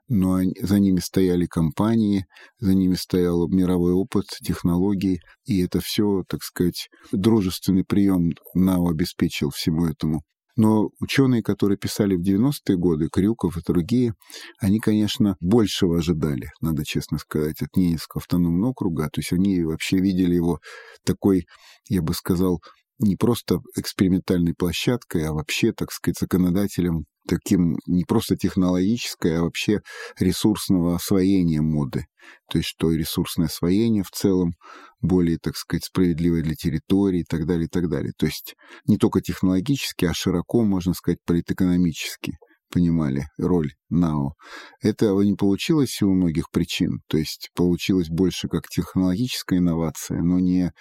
но 0.07 0.35
они, 0.35 0.53
за 0.61 0.79
ними 0.79 0.99
стояли 0.99 1.45
компании, 1.45 2.25
за 2.59 2.73
ними 2.73 2.95
стоял 2.95 3.47
мировой 3.47 3.93
опыт, 3.93 4.25
технологии, 4.43 5.19
и 5.45 5.61
это 5.61 5.79
все, 5.79 6.23
так 6.27 6.43
сказать, 6.43 6.89
дружественный 7.11 7.83
прием 7.83 8.31
НАО 8.53 8.89
обеспечил 8.89 9.49
всему 9.49 9.85
этому. 9.85 10.23
Но 10.59 10.89
ученые, 10.99 11.41
которые 11.41 11.77
писали 11.77 12.17
в 12.17 12.21
90-е 12.21 12.75
годы, 12.75 13.07
Крюков 13.09 13.55
и 13.55 13.61
другие, 13.65 14.13
они, 14.59 14.79
конечно, 14.79 15.37
большего 15.39 15.99
ожидали, 15.99 16.51
надо 16.59 16.83
честно 16.83 17.17
сказать, 17.17 17.61
от 17.61 17.77
Ненецкого 17.77 18.19
автономного 18.19 18.71
округа. 18.71 19.05
То 19.05 19.21
есть 19.21 19.31
они 19.31 19.63
вообще 19.63 19.99
видели 19.99 20.35
его 20.35 20.59
такой, 21.05 21.45
я 21.87 22.01
бы 22.01 22.13
сказал, 22.13 22.61
не 22.99 23.15
просто 23.15 23.61
экспериментальной 23.75 24.53
площадкой, 24.53 25.25
а 25.25 25.33
вообще, 25.33 25.71
так 25.71 25.91
сказать, 25.91 26.19
законодателем 26.19 27.05
таким 27.27 27.77
не 27.85 28.03
просто 28.03 28.35
технологической, 28.35 29.37
а 29.37 29.43
вообще 29.43 29.81
ресурсного 30.19 30.95
освоения 30.95 31.61
моды. 31.61 32.05
То 32.51 32.57
есть 32.57 32.69
что 32.69 32.91
ресурсное 32.91 33.47
освоение 33.47 34.03
в 34.03 34.11
целом 34.11 34.53
более, 35.01 35.37
так 35.37 35.55
сказать, 35.55 35.85
справедливое 35.85 36.41
для 36.41 36.55
территории 36.55 37.21
и 37.21 37.25
так 37.25 37.45
далее, 37.45 37.65
и 37.65 37.69
так 37.69 37.89
далее. 37.89 38.11
То 38.17 38.25
есть 38.25 38.55
не 38.85 38.97
только 38.97 39.21
технологически, 39.21 40.05
а 40.05 40.13
широко, 40.13 40.63
можно 40.63 40.93
сказать, 40.93 41.19
политэкономически 41.25 42.33
понимали 42.71 43.25
роль 43.37 43.71
НАО. 43.89 44.33
Этого 44.81 45.21
не 45.21 45.35
получилось 45.35 45.91
силу 45.91 46.13
многих 46.13 46.51
причин. 46.51 47.01
То 47.07 47.17
есть 47.17 47.49
получилось 47.55 48.09
больше 48.09 48.47
как 48.47 48.67
технологическая 48.67 49.57
инновация, 49.57 50.21
но 50.21 50.39
не 50.39 50.71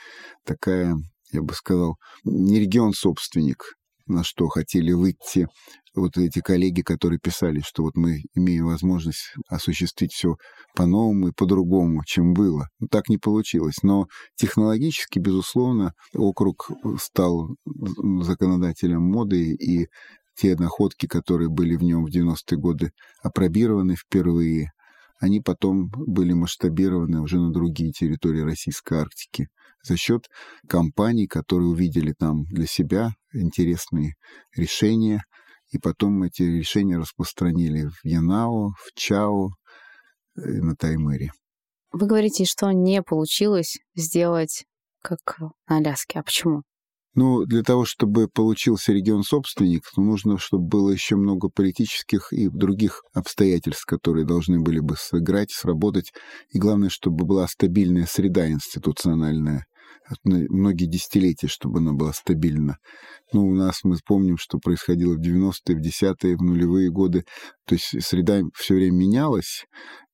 такая 0.45 0.97
я 1.33 1.43
бы 1.43 1.55
сказал, 1.55 1.97
не 2.25 2.59
регион-собственник, 2.61 3.75
на 4.07 4.25
что 4.25 4.49
хотели 4.49 4.93
выйти 4.93 5.49
вот 5.95 6.17
эти 6.17 6.41
коллеги, 6.41 6.83
которые 6.83 7.19
писали, 7.19 7.61
что 7.61 7.83
вот 7.83 7.97
мы 7.97 8.23
имеем 8.35 8.67
возможность 8.67 9.35
осуществить 9.49 10.13
все 10.13 10.37
по-новому 10.75 11.29
и 11.29 11.33
по-другому, 11.33 12.03
чем 12.07 12.33
было. 12.33 12.69
Ну, 12.79 12.89
так 12.89 13.09
не 13.09 13.19
получилось. 13.19 13.83
Но 13.83 14.07
технологически, 14.37 15.19
безусловно, 15.19 15.93
округ 16.15 16.71
стал 17.01 17.51
законодателем 18.23 19.03
моды, 19.03 19.55
и 19.55 19.89
те 20.37 20.55
находки, 20.57 21.07
которые 21.07 21.49
были 21.49 21.77
в 21.77 21.83
нем 21.83 22.05
в 22.05 22.11
90-е 22.11 22.59
годы 22.59 22.93
опробированы 23.23 23.97
впервые, 23.97 24.71
они 25.21 25.41
потом 25.41 25.89
были 25.89 26.33
масштабированы 26.33 27.21
уже 27.21 27.39
на 27.39 27.53
другие 27.53 27.93
территории 27.93 28.41
Российской 28.41 28.99
Арктики 29.01 29.49
за 29.83 29.97
счет 29.97 30.29
компаний, 30.69 31.27
которые 31.27 31.69
увидели 31.69 32.13
там 32.13 32.45
для 32.45 32.67
себя 32.67 33.11
интересные 33.33 34.15
решения, 34.57 35.23
и 35.71 35.79
потом 35.79 36.23
эти 36.23 36.43
решения 36.43 36.99
распространили 36.99 37.87
в 37.87 38.05
Янао, 38.05 38.71
в 38.71 38.93
Чао 38.95 39.51
на 40.35 40.75
Таймыре. 40.77 41.31
Вы 41.91 42.07
говорите, 42.07 42.45
что 42.45 42.71
не 42.71 43.03
получилось 43.03 43.79
сделать 43.95 44.65
как 45.03 45.39
на 45.39 45.53
Аляске. 45.67 46.21
А 46.21 46.23
почему? 46.23 46.63
Ну, 47.21 47.45
для 47.47 47.65
того, 47.65 47.85
чтобы 47.85 48.29
получился 48.29 48.93
регион-собственник, 48.93 49.83
ну, 49.97 50.05
нужно, 50.05 50.39
чтобы 50.39 50.69
было 50.69 50.91
еще 50.91 51.17
много 51.17 51.49
политических 51.49 52.33
и 52.33 52.49
других 52.49 53.03
обстоятельств, 53.13 53.87
которые 53.87 54.25
должны 54.25 54.61
были 54.61 54.79
бы 54.79 54.95
сыграть, 54.97 55.51
сработать. 55.51 56.13
И 56.51 56.61
главное, 56.61 56.91
чтобы 56.91 57.25
была 57.25 57.49
стабильная 57.49 58.07
среда 58.07 58.49
институциональная, 58.49 59.67
многие 60.25 60.87
десятилетия, 60.87 61.49
чтобы 61.49 61.81
она 61.81 61.93
была 61.93 62.13
стабильна. 62.13 62.79
Ну, 63.33 63.49
у 63.49 63.53
нас 63.53 63.81
мы 63.83 63.97
помним, 64.07 64.39
что 64.39 64.59
происходило 64.59 65.15
в 65.15 65.21
90-е, 65.21 65.75
в 65.75 65.81
10-е, 65.81 66.37
в 66.37 66.43
нулевые 66.43 66.93
годы. 66.93 67.25
То 67.67 67.75
есть 67.75 68.01
среда 68.01 68.43
все 68.55 68.75
время 68.75 68.95
менялась. 68.97 69.65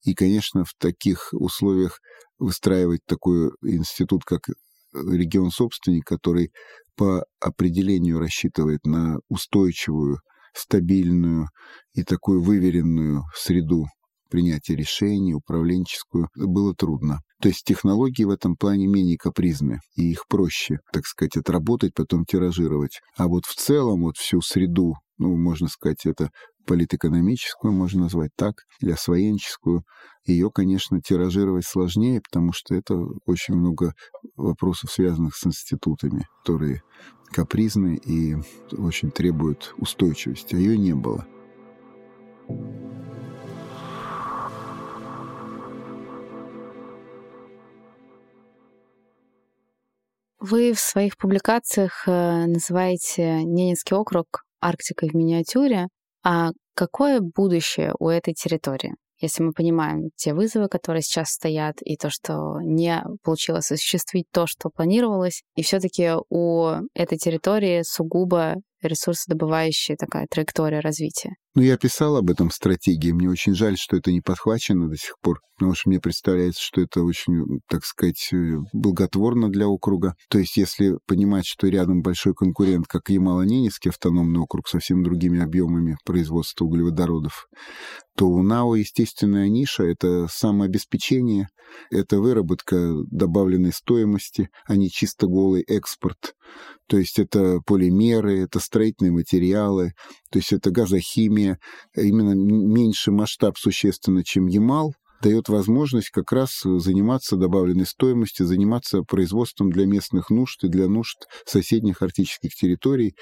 И, 0.05 0.15
конечно, 0.15 0.65
в 0.65 0.73
таких 0.79 1.29
условиях 1.33 2.01
выстраивать 2.39 3.01
такой 3.05 3.51
институт, 3.63 4.25
как 4.25 4.49
регион-собственник, 4.95 6.05
который 6.05 6.51
по 6.97 7.25
определению 7.41 8.19
рассчитывает 8.19 8.85
на 8.85 9.19
устойчивую, 9.29 10.19
стабильную 10.55 11.49
и 11.95 12.05
такую 12.05 12.41
выверенную 12.41 13.25
среду 13.35 13.87
принятия 14.31 14.75
решений, 14.75 15.35
управленческую, 15.35 16.29
было 16.35 16.75
трудно. 16.75 17.21
То 17.41 17.49
есть 17.49 17.65
технологии 17.65 18.25
в 18.25 18.31
этом 18.31 18.57
плане 18.57 18.87
менее 18.87 19.17
капризны, 19.19 19.81
и 19.97 20.11
их 20.11 20.27
проще, 20.29 20.79
так 20.93 21.07
сказать, 21.07 21.37
отработать, 21.37 21.95
потом 21.95 22.25
тиражировать. 22.25 23.01
А 23.17 23.29
вот 23.29 23.45
в 23.45 23.55
целом 23.55 24.03
вот 24.03 24.17
всю 24.17 24.41
среду, 24.41 24.95
ну, 25.19 25.37
можно 25.37 25.69
сказать, 25.69 26.07
это 26.07 26.31
политэкономическую, 26.67 27.73
можно 27.73 28.03
назвать 28.03 28.31
так, 28.37 28.65
или 28.81 28.91
освоенческую, 28.91 29.85
ее, 30.27 30.51
конечно, 30.51 31.01
тиражировать 31.01 31.67
сложнее, 31.67 32.21
потому 32.21 32.53
что 32.53 32.75
это 32.75 32.97
очень 33.27 33.55
много 33.55 33.95
вопросов, 34.37 34.91
связанных 34.91 35.37
с 35.37 35.47
институтами, 35.47 36.27
которые 36.43 36.83
капризны 37.31 37.97
и 37.97 38.37
очень 38.73 39.11
требуют 39.11 39.75
устойчивости, 39.79 40.55
а 40.55 40.59
ее 40.59 40.79
не 40.79 40.95
было. 40.95 41.27
Вы 50.47 50.75
в 50.75 50.79
своих 50.79 51.17
публикациях 51.17 52.05
э, 52.07 52.45
называете 52.45 53.43
Ненецкий 53.45 53.97
округ 53.97 54.45
Арктикой 54.61 55.09
в 55.09 55.15
миниатюре. 55.15 55.89
А 56.25 56.51
какое 56.75 57.20
будущее 57.20 57.95
у 57.99 58.09
этой 58.09 58.35
территории? 58.35 58.95
если 59.20 59.43
мы 59.43 59.53
понимаем 59.53 60.11
те 60.16 60.35
вызовы, 60.35 60.68
которые 60.68 61.03
сейчас 61.03 61.31
стоят, 61.31 61.77
и 61.81 61.97
то, 61.97 62.11
что 62.11 62.61
не 62.61 63.03
получилось 63.22 63.70
осуществить 63.70 64.27
то, 64.31 64.47
что 64.47 64.70
планировалось, 64.70 65.43
и 65.55 65.62
все-таки 65.62 66.11
у 66.29 66.72
этой 66.95 67.16
территории 67.16 67.83
сугубо 67.85 68.57
ресурсодобывающая 68.89 69.97
такая 69.97 70.26
траектория 70.30 70.80
развития. 70.80 71.37
Ну, 71.57 71.62
я 71.62 71.76
писал 71.76 72.16
об 72.16 72.30
этом 72.30 72.51
стратегии. 72.51 73.12
Мне 73.12 73.30
очень 73.30 73.55
жаль, 73.55 73.76
что 73.78 73.97
это 73.97 74.11
не 74.11 74.20
подхвачено 74.20 74.89
до 74.89 74.97
сих 74.97 75.14
пор, 75.20 75.39
потому 75.57 75.74
что 75.74 75.89
мне 75.89 76.01
представляется, 76.01 76.61
что 76.61 76.80
это 76.80 77.05
очень, 77.05 77.61
так 77.68 77.85
сказать, 77.85 78.30
благотворно 78.72 79.49
для 79.51 79.68
округа. 79.68 80.14
То 80.28 80.39
есть, 80.39 80.57
если 80.57 80.99
понимать, 81.07 81.47
что 81.47 81.68
рядом 81.68 82.03
большой 82.03 82.35
конкурент, 82.35 82.87
как 82.89 83.09
Ямало-Ненецкий 83.09 83.91
автономный 83.91 84.41
округ, 84.41 84.66
со 84.66 84.80
всеми 84.80 85.05
другими 85.05 85.41
объемами 85.41 85.97
производства 86.05 86.64
углеводородов, 86.64 87.47
то 88.16 88.26
у 88.26 88.43
НАО 88.43 88.74
естественная 88.74 89.49
ниша— 89.49 89.82
это 89.85 90.26
самообеспечение, 90.28 91.49
это 91.91 92.18
выработка 92.18 92.95
добавленной 93.11 93.72
стоимости, 93.72 94.49
а 94.66 94.76
не 94.76 94.91
чисто 94.91 95.26
голый 95.26 95.62
экспорт. 95.62 96.35
То 96.87 96.99
есть 96.99 97.18
это 97.18 97.61
полимеры, 97.66 98.41
это 98.41 98.61
строительные 98.75 99.12
материалы, 99.12 99.93
то 100.33 100.41
есть 100.41 100.53
это 100.53 100.72
газохимия. 100.72 101.61
Именно 101.97 102.35
меньший 102.35 103.12
масштаб 103.12 103.57
существенно, 103.57 104.25
чем 104.25 104.49
Ямал, 104.49 104.95
дает 105.22 105.49
возможность 105.49 106.11
как 106.11 106.33
раз 106.33 106.62
заниматься 106.64 107.37
добавленной 107.37 107.87
стоимостью, 107.87 108.47
заниматься 108.47 109.03
производством 109.03 109.70
для 109.70 109.87
местных 109.87 110.29
нужд 110.29 110.64
и 110.64 110.68
для 110.68 110.89
нужд 110.89 111.29
соседних 111.47 112.03
арктических 112.03 112.53
территорий, 112.57 113.14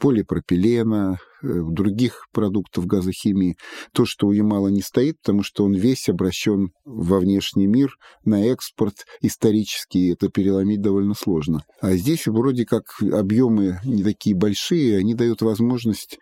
полипропилена, 0.00 1.18
э, 1.42 1.62
других 1.70 2.26
продуктов 2.32 2.86
газохимии. 2.86 3.56
То, 3.92 4.04
что 4.06 4.26
у 4.26 4.32
Ямала 4.32 4.68
не 4.68 4.80
стоит, 4.80 5.16
потому 5.22 5.42
что 5.42 5.64
он 5.64 5.74
весь 5.74 6.08
обращен 6.08 6.70
во 6.84 7.20
внешний 7.20 7.66
мир, 7.66 7.94
на 8.24 8.46
экспорт 8.46 9.04
исторический, 9.20 10.12
это 10.12 10.28
переломить 10.28 10.80
довольно 10.80 11.14
сложно. 11.14 11.62
А 11.80 11.92
здесь 11.92 12.26
вроде 12.26 12.64
как 12.64 12.84
объемы 13.00 13.78
не 13.84 14.02
такие 14.02 14.34
большие, 14.34 14.98
они 14.98 15.14
дают 15.14 15.42
возможность, 15.42 16.18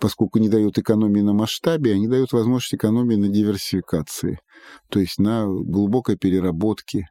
поскольку 0.00 0.38
не 0.38 0.48
дают 0.48 0.78
экономии 0.78 1.20
на 1.20 1.32
масштабе, 1.32 1.92
они 1.92 2.08
дают 2.08 2.32
возможность 2.32 2.74
экономии 2.74 3.16
на 3.16 3.28
диверсификации, 3.28 4.38
то 4.90 5.00
есть 5.00 5.18
на 5.18 5.46
глубокой 5.46 6.16
переработке, 6.16 7.08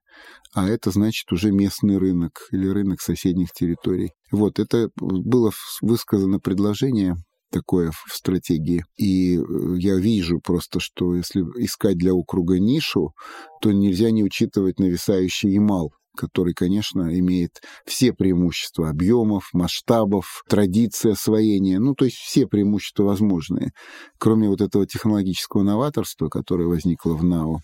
а 0.53 0.67
это 0.67 0.91
значит 0.91 1.31
уже 1.31 1.51
местный 1.51 1.97
рынок 1.97 2.47
или 2.51 2.67
рынок 2.67 3.01
соседних 3.01 3.51
территорий. 3.51 4.11
Вот, 4.31 4.59
это 4.59 4.89
было 4.95 5.51
высказано 5.81 6.39
предложение 6.39 7.15
такое 7.51 7.91
в 7.91 8.13
стратегии. 8.13 8.83
И 8.97 9.37
э, 9.37 9.41
я 9.77 9.95
вижу 9.95 10.39
просто, 10.39 10.79
что 10.79 11.15
если 11.15 11.41
искать 11.63 11.97
для 11.97 12.13
округа 12.13 12.59
нишу, 12.59 13.13
то 13.61 13.71
нельзя 13.71 14.11
не 14.11 14.23
учитывать 14.23 14.79
нависающий 14.79 15.51
Ямал, 15.53 15.93
который, 16.15 16.53
конечно, 16.53 17.17
имеет 17.19 17.61
все 17.85 18.13
преимущества 18.13 18.89
объемов, 18.89 19.49
масштабов, 19.53 20.43
традиции 20.47 21.11
освоения, 21.11 21.79
ну, 21.79 21.95
то 21.95 22.05
есть 22.05 22.17
все 22.17 22.47
преимущества 22.47 23.03
возможные, 23.03 23.71
кроме 24.17 24.49
вот 24.49 24.61
этого 24.61 24.85
технологического 24.87 25.63
новаторства, 25.63 26.29
которое 26.29 26.67
возникло 26.67 27.13
в 27.13 27.23
НАО, 27.23 27.59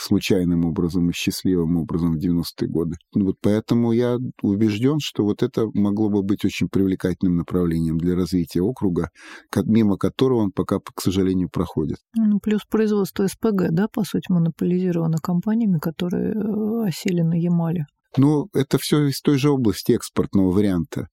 случайным 0.00 0.64
образом 0.64 1.10
и 1.10 1.12
счастливым 1.12 1.76
образом 1.76 2.14
в 2.14 2.18
90-е 2.18 2.68
годы. 2.68 2.96
Вот 3.14 3.36
поэтому 3.40 3.92
я 3.92 4.18
убежден, 4.42 4.98
что 5.00 5.24
вот 5.24 5.42
это 5.42 5.66
могло 5.74 6.08
бы 6.08 6.22
быть 6.22 6.44
очень 6.44 6.68
привлекательным 6.68 7.36
направлением 7.36 7.98
для 7.98 8.14
развития 8.14 8.62
округа, 8.62 9.10
мимо 9.64 9.96
которого 9.96 10.38
он 10.38 10.52
пока, 10.52 10.78
к 10.78 11.00
сожалению, 11.00 11.48
проходит. 11.50 11.98
Ну, 12.16 12.38
плюс 12.38 12.64
производство 12.64 13.26
СПГ, 13.26 13.70
да, 13.70 13.88
по 13.88 14.04
сути, 14.04 14.30
монополизировано 14.30 15.18
компаниями, 15.22 15.78
которые 15.78 16.32
э, 16.32 16.88
осели 16.88 17.22
на 17.22 17.34
Ямале. 17.34 17.86
Ну, 18.16 18.48
это 18.54 18.78
все 18.78 19.06
из 19.06 19.20
той 19.20 19.36
же 19.38 19.50
области 19.50 19.92
экспортного 19.92 20.50
варианта. 20.50 21.08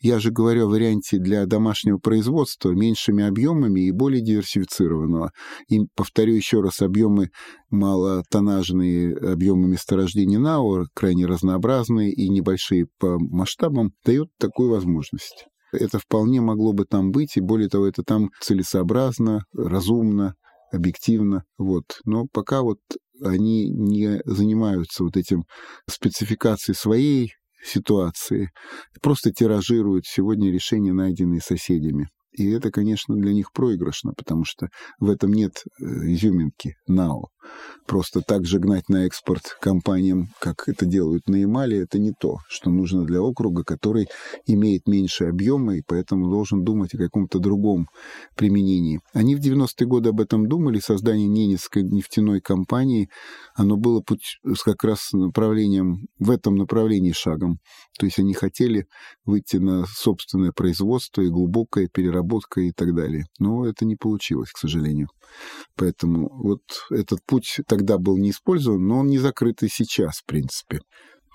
Я 0.00 0.18
же 0.18 0.30
говорю 0.32 0.66
о 0.66 0.70
варианте 0.70 1.18
для 1.18 1.46
домашнего 1.46 1.98
производства 1.98 2.70
меньшими 2.70 3.24
объемами 3.24 3.82
и 3.82 3.92
более 3.92 4.20
диверсифицированного. 4.20 5.30
И 5.68 5.80
повторю 5.94 6.34
еще 6.34 6.60
раз, 6.60 6.82
объемы 6.82 7.30
малотоннажные, 7.70 9.16
объемы 9.16 9.68
месторождений 9.68 10.38
НАО, 10.38 10.86
крайне 10.92 11.26
разнообразные 11.26 12.12
и 12.12 12.28
небольшие 12.28 12.86
по 12.98 13.18
масштабам, 13.18 13.92
дают 14.04 14.30
такую 14.38 14.70
возможность. 14.70 15.46
Это 15.72 16.00
вполне 16.00 16.40
могло 16.40 16.72
бы 16.72 16.84
там 16.84 17.12
быть, 17.12 17.36
и 17.36 17.40
более 17.40 17.68
того, 17.68 17.86
это 17.86 18.02
там 18.02 18.30
целесообразно, 18.40 19.44
разумно, 19.54 20.34
объективно. 20.72 21.44
Вот. 21.58 22.00
Но 22.04 22.26
пока 22.32 22.62
вот 22.62 22.78
они 23.22 23.68
не 23.68 24.20
занимаются 24.24 25.04
вот 25.04 25.16
этим 25.16 25.44
спецификацией 25.88 26.76
своей 26.76 27.32
ситуации, 27.62 28.50
просто 29.02 29.32
тиражируют 29.32 30.06
сегодня 30.06 30.50
решения, 30.50 30.92
найденные 30.92 31.40
соседями. 31.40 32.08
И 32.32 32.48
это, 32.50 32.70
конечно, 32.70 33.16
для 33.16 33.32
них 33.32 33.52
проигрышно, 33.52 34.12
потому 34.16 34.44
что 34.44 34.68
в 34.98 35.10
этом 35.10 35.32
нет 35.32 35.64
э, 35.80 35.84
изюминки 35.84 36.76
НАО. 36.86 37.28
Просто 37.86 38.20
так 38.20 38.44
же 38.44 38.58
гнать 38.58 38.88
на 38.88 39.06
экспорт 39.06 39.56
компаниям, 39.60 40.28
как 40.38 40.68
это 40.68 40.86
делают 40.86 41.28
на 41.28 41.36
Ямале, 41.36 41.80
это 41.80 41.98
не 41.98 42.12
то, 42.12 42.38
что 42.48 42.70
нужно 42.70 43.04
для 43.04 43.20
округа, 43.20 43.64
который 43.64 44.06
имеет 44.46 44.86
меньше 44.86 45.24
объема 45.24 45.76
и 45.76 45.82
поэтому 45.84 46.30
должен 46.30 46.62
думать 46.62 46.94
о 46.94 46.98
каком-то 46.98 47.38
другом 47.38 47.88
применении. 48.36 49.00
Они 49.12 49.34
в 49.34 49.40
90-е 49.40 49.86
годы 49.86 50.10
об 50.10 50.20
этом 50.20 50.46
думали, 50.46 50.78
создание 50.78 51.26
Ненецкой 51.26 51.82
нефтяной 51.82 52.40
компании, 52.40 53.08
оно 53.54 53.76
было 53.76 54.00
путь 54.00 54.38
как 54.64 54.84
раз 54.84 55.12
направлением, 55.12 56.06
в 56.18 56.30
этом 56.30 56.54
направлении 56.56 57.12
шагом. 57.12 57.58
То 57.98 58.06
есть 58.06 58.18
они 58.18 58.34
хотели 58.34 58.86
выйти 59.24 59.56
на 59.56 59.84
собственное 59.86 60.52
производство 60.52 61.22
и 61.22 61.28
глубокая 61.28 61.88
переработка 62.20 62.60
и 62.60 62.72
так 62.72 62.94
далее. 62.94 63.24
Но 63.38 63.66
это 63.66 63.84
не 63.84 63.96
получилось, 63.96 64.50
к 64.50 64.58
сожалению. 64.58 65.08
Поэтому 65.76 66.28
вот 66.32 66.62
этот 66.90 67.20
путь 67.26 67.60
тогда 67.66 67.98
был 67.98 68.16
не 68.18 68.30
использован, 68.30 68.86
но 68.86 68.98
он 68.98 69.06
не 69.08 69.18
закрыт 69.18 69.62
и 69.62 69.68
сейчас, 69.68 70.18
в 70.18 70.26
принципе. 70.26 70.80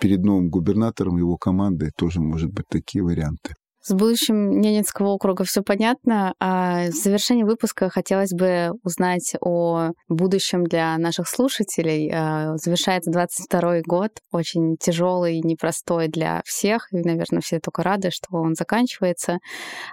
Перед 0.01 0.23
новым 0.23 0.49
губернатором 0.49 1.17
его 1.17 1.38
командой 1.38 1.91
тоже 1.97 2.19
может 2.19 2.51
быть 2.51 2.65
такие 2.69 3.03
варианты. 3.03 3.53
С 3.88 3.93
будущим 3.93 4.61
Ненецкого 4.61 5.09
округа 5.09 5.43
все 5.43 5.61
понятно. 5.61 6.33
А 6.39 6.88
в 6.88 6.95
завершении 6.95 7.43
выпуска 7.43 7.88
хотелось 7.91 8.31
бы 8.31 8.71
узнать 8.83 9.36
о 9.41 9.91
будущем 10.09 10.63
для 10.63 10.97
наших 10.97 11.27
слушателей. 11.27 12.11
А, 12.11 12.57
завершается 12.57 13.11
22 13.11 13.81
год, 13.86 14.09
очень 14.31 14.75
тяжелый, 14.77 15.39
непростой 15.41 16.07
для 16.07 16.41
всех, 16.45 16.91
и, 16.91 16.97
наверное, 16.97 17.41
все 17.41 17.59
только 17.59 17.83
рады, 17.83 18.09
что 18.09 18.29
он 18.31 18.55
заканчивается. 18.55 19.38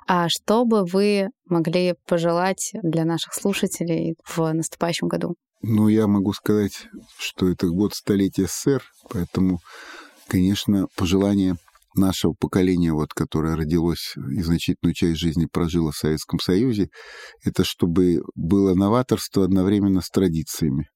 А 0.09 0.30
что 0.30 0.64
бы 0.64 0.86
вы 0.86 1.28
могли 1.45 1.93
пожелать 2.07 2.72
для 2.82 3.05
наших 3.05 3.34
слушателей 3.34 4.14
в 4.24 4.55
наступающем 4.55 5.09
году? 5.09 5.34
Ну, 5.61 5.88
я 5.88 6.07
могу 6.07 6.32
сказать, 6.32 6.86
что 7.18 7.47
это 7.47 7.66
год 7.66 7.93
столетия 7.93 8.47
СССР, 8.47 8.82
поэтому, 9.11 9.59
конечно, 10.28 10.86
пожелание 10.97 11.57
нашего 11.95 12.34
поколения, 12.34 12.93
вот, 12.93 13.12
которое 13.14 13.57
родилось 13.57 14.14
и 14.16 14.43
значительную 14.43 14.95
часть 14.95 15.18
жизни 15.18 15.47
прожило 15.47 15.93
в 15.93 15.97
Советском 15.97 16.40
Союзе, 16.40 16.88
это 17.45 17.64
чтобы 17.64 18.22
было 18.34 18.74
новаторство 18.74 19.45
одновременно 19.45 20.01
с 20.01 20.11
традициями. 20.11 20.88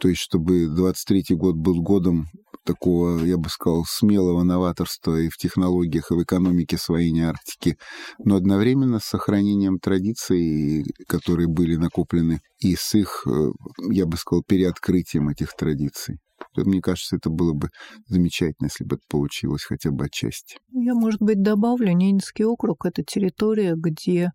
То 0.00 0.08
есть, 0.08 0.20
чтобы 0.20 0.66
23-й 0.66 1.34
год 1.34 1.56
был 1.56 1.82
годом 1.82 2.28
такого, 2.64 3.24
я 3.24 3.36
бы 3.38 3.48
сказал, 3.48 3.84
смелого 3.84 4.42
новаторства 4.42 5.18
и 5.18 5.28
в 5.28 5.36
технологиях, 5.36 6.10
и 6.10 6.14
в 6.14 6.22
экономике 6.22 6.76
освоения 6.76 7.28
Арктики, 7.28 7.78
но 8.18 8.36
одновременно 8.36 9.00
с 9.00 9.04
сохранением 9.04 9.78
традиций, 9.78 10.84
которые 11.06 11.48
были 11.48 11.76
накоплены, 11.76 12.40
и 12.58 12.76
с 12.76 12.94
их, 12.94 13.26
э, 13.26 13.50
я 13.90 14.06
бы 14.06 14.16
сказал, 14.18 14.42
переоткрытием 14.46 15.30
этих 15.30 15.54
традиций. 15.56 16.18
Мне 16.56 16.80
кажется, 16.80 17.16
это 17.16 17.30
было 17.30 17.52
бы 17.52 17.70
замечательно, 18.06 18.66
если 18.66 18.84
бы 18.84 18.96
это 18.96 19.04
получилось 19.08 19.62
хотя 19.62 19.90
бы 19.90 20.04
отчасти. 20.06 20.58
Я, 20.72 20.94
может 20.94 21.20
быть, 21.20 21.42
добавлю, 21.42 21.92
Ненецкий 21.92 22.44
округ— 22.44 22.84
это 22.86 23.02
территория, 23.02 23.74
где 23.76 24.32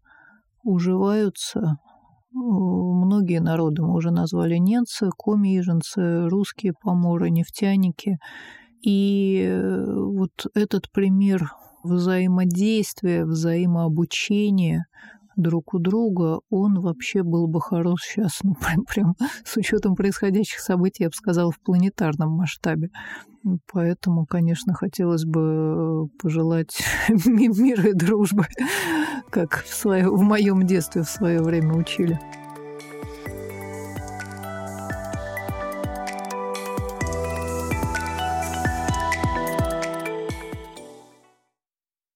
уживаются 0.63 1.77
многие 2.31 3.39
народы. 3.39 3.83
Мы 3.83 3.93
уже 3.93 4.11
назвали 4.11 4.57
немцы, 4.57 5.09
коми-иженцы, 5.15 6.27
русские 6.29 6.73
поморы, 6.73 7.29
нефтяники. 7.29 8.17
И 8.81 9.45
э, 9.47 9.95
вот 9.95 10.47
этот 10.55 10.91
пример 10.91 11.51
взаимодействия, 11.83 13.25
взаимообучения 13.25 14.85
друг 15.35 15.73
у 15.73 15.79
друга, 15.79 16.39
он 16.49 16.81
вообще 16.81 17.23
был 17.23 17.47
бы 17.47 17.61
хорош 17.61 18.01
сейчас, 18.03 18.39
ну, 18.43 18.55
прям, 18.61 18.85
прям 18.85 19.15
с 19.43 19.57
учетом 19.57 19.95
происходящих 19.95 20.59
событий, 20.59 21.03
я 21.03 21.09
бы 21.09 21.15
сказала, 21.15 21.51
в 21.51 21.59
планетарном 21.59 22.31
масштабе. 22.31 22.89
Поэтому, 23.71 24.25
конечно, 24.25 24.73
хотелось 24.73 25.25
бы 25.25 26.07
пожелать 26.21 26.81
мира 27.09 27.89
и 27.89 27.93
дружбы, 27.93 28.45
как 29.29 29.63
в, 29.63 29.73
свое, 29.73 30.09
в 30.09 30.21
моем 30.21 30.65
детстве 30.65 31.03
в 31.03 31.09
свое 31.09 31.41
время 31.41 31.73
учили. 31.73 32.19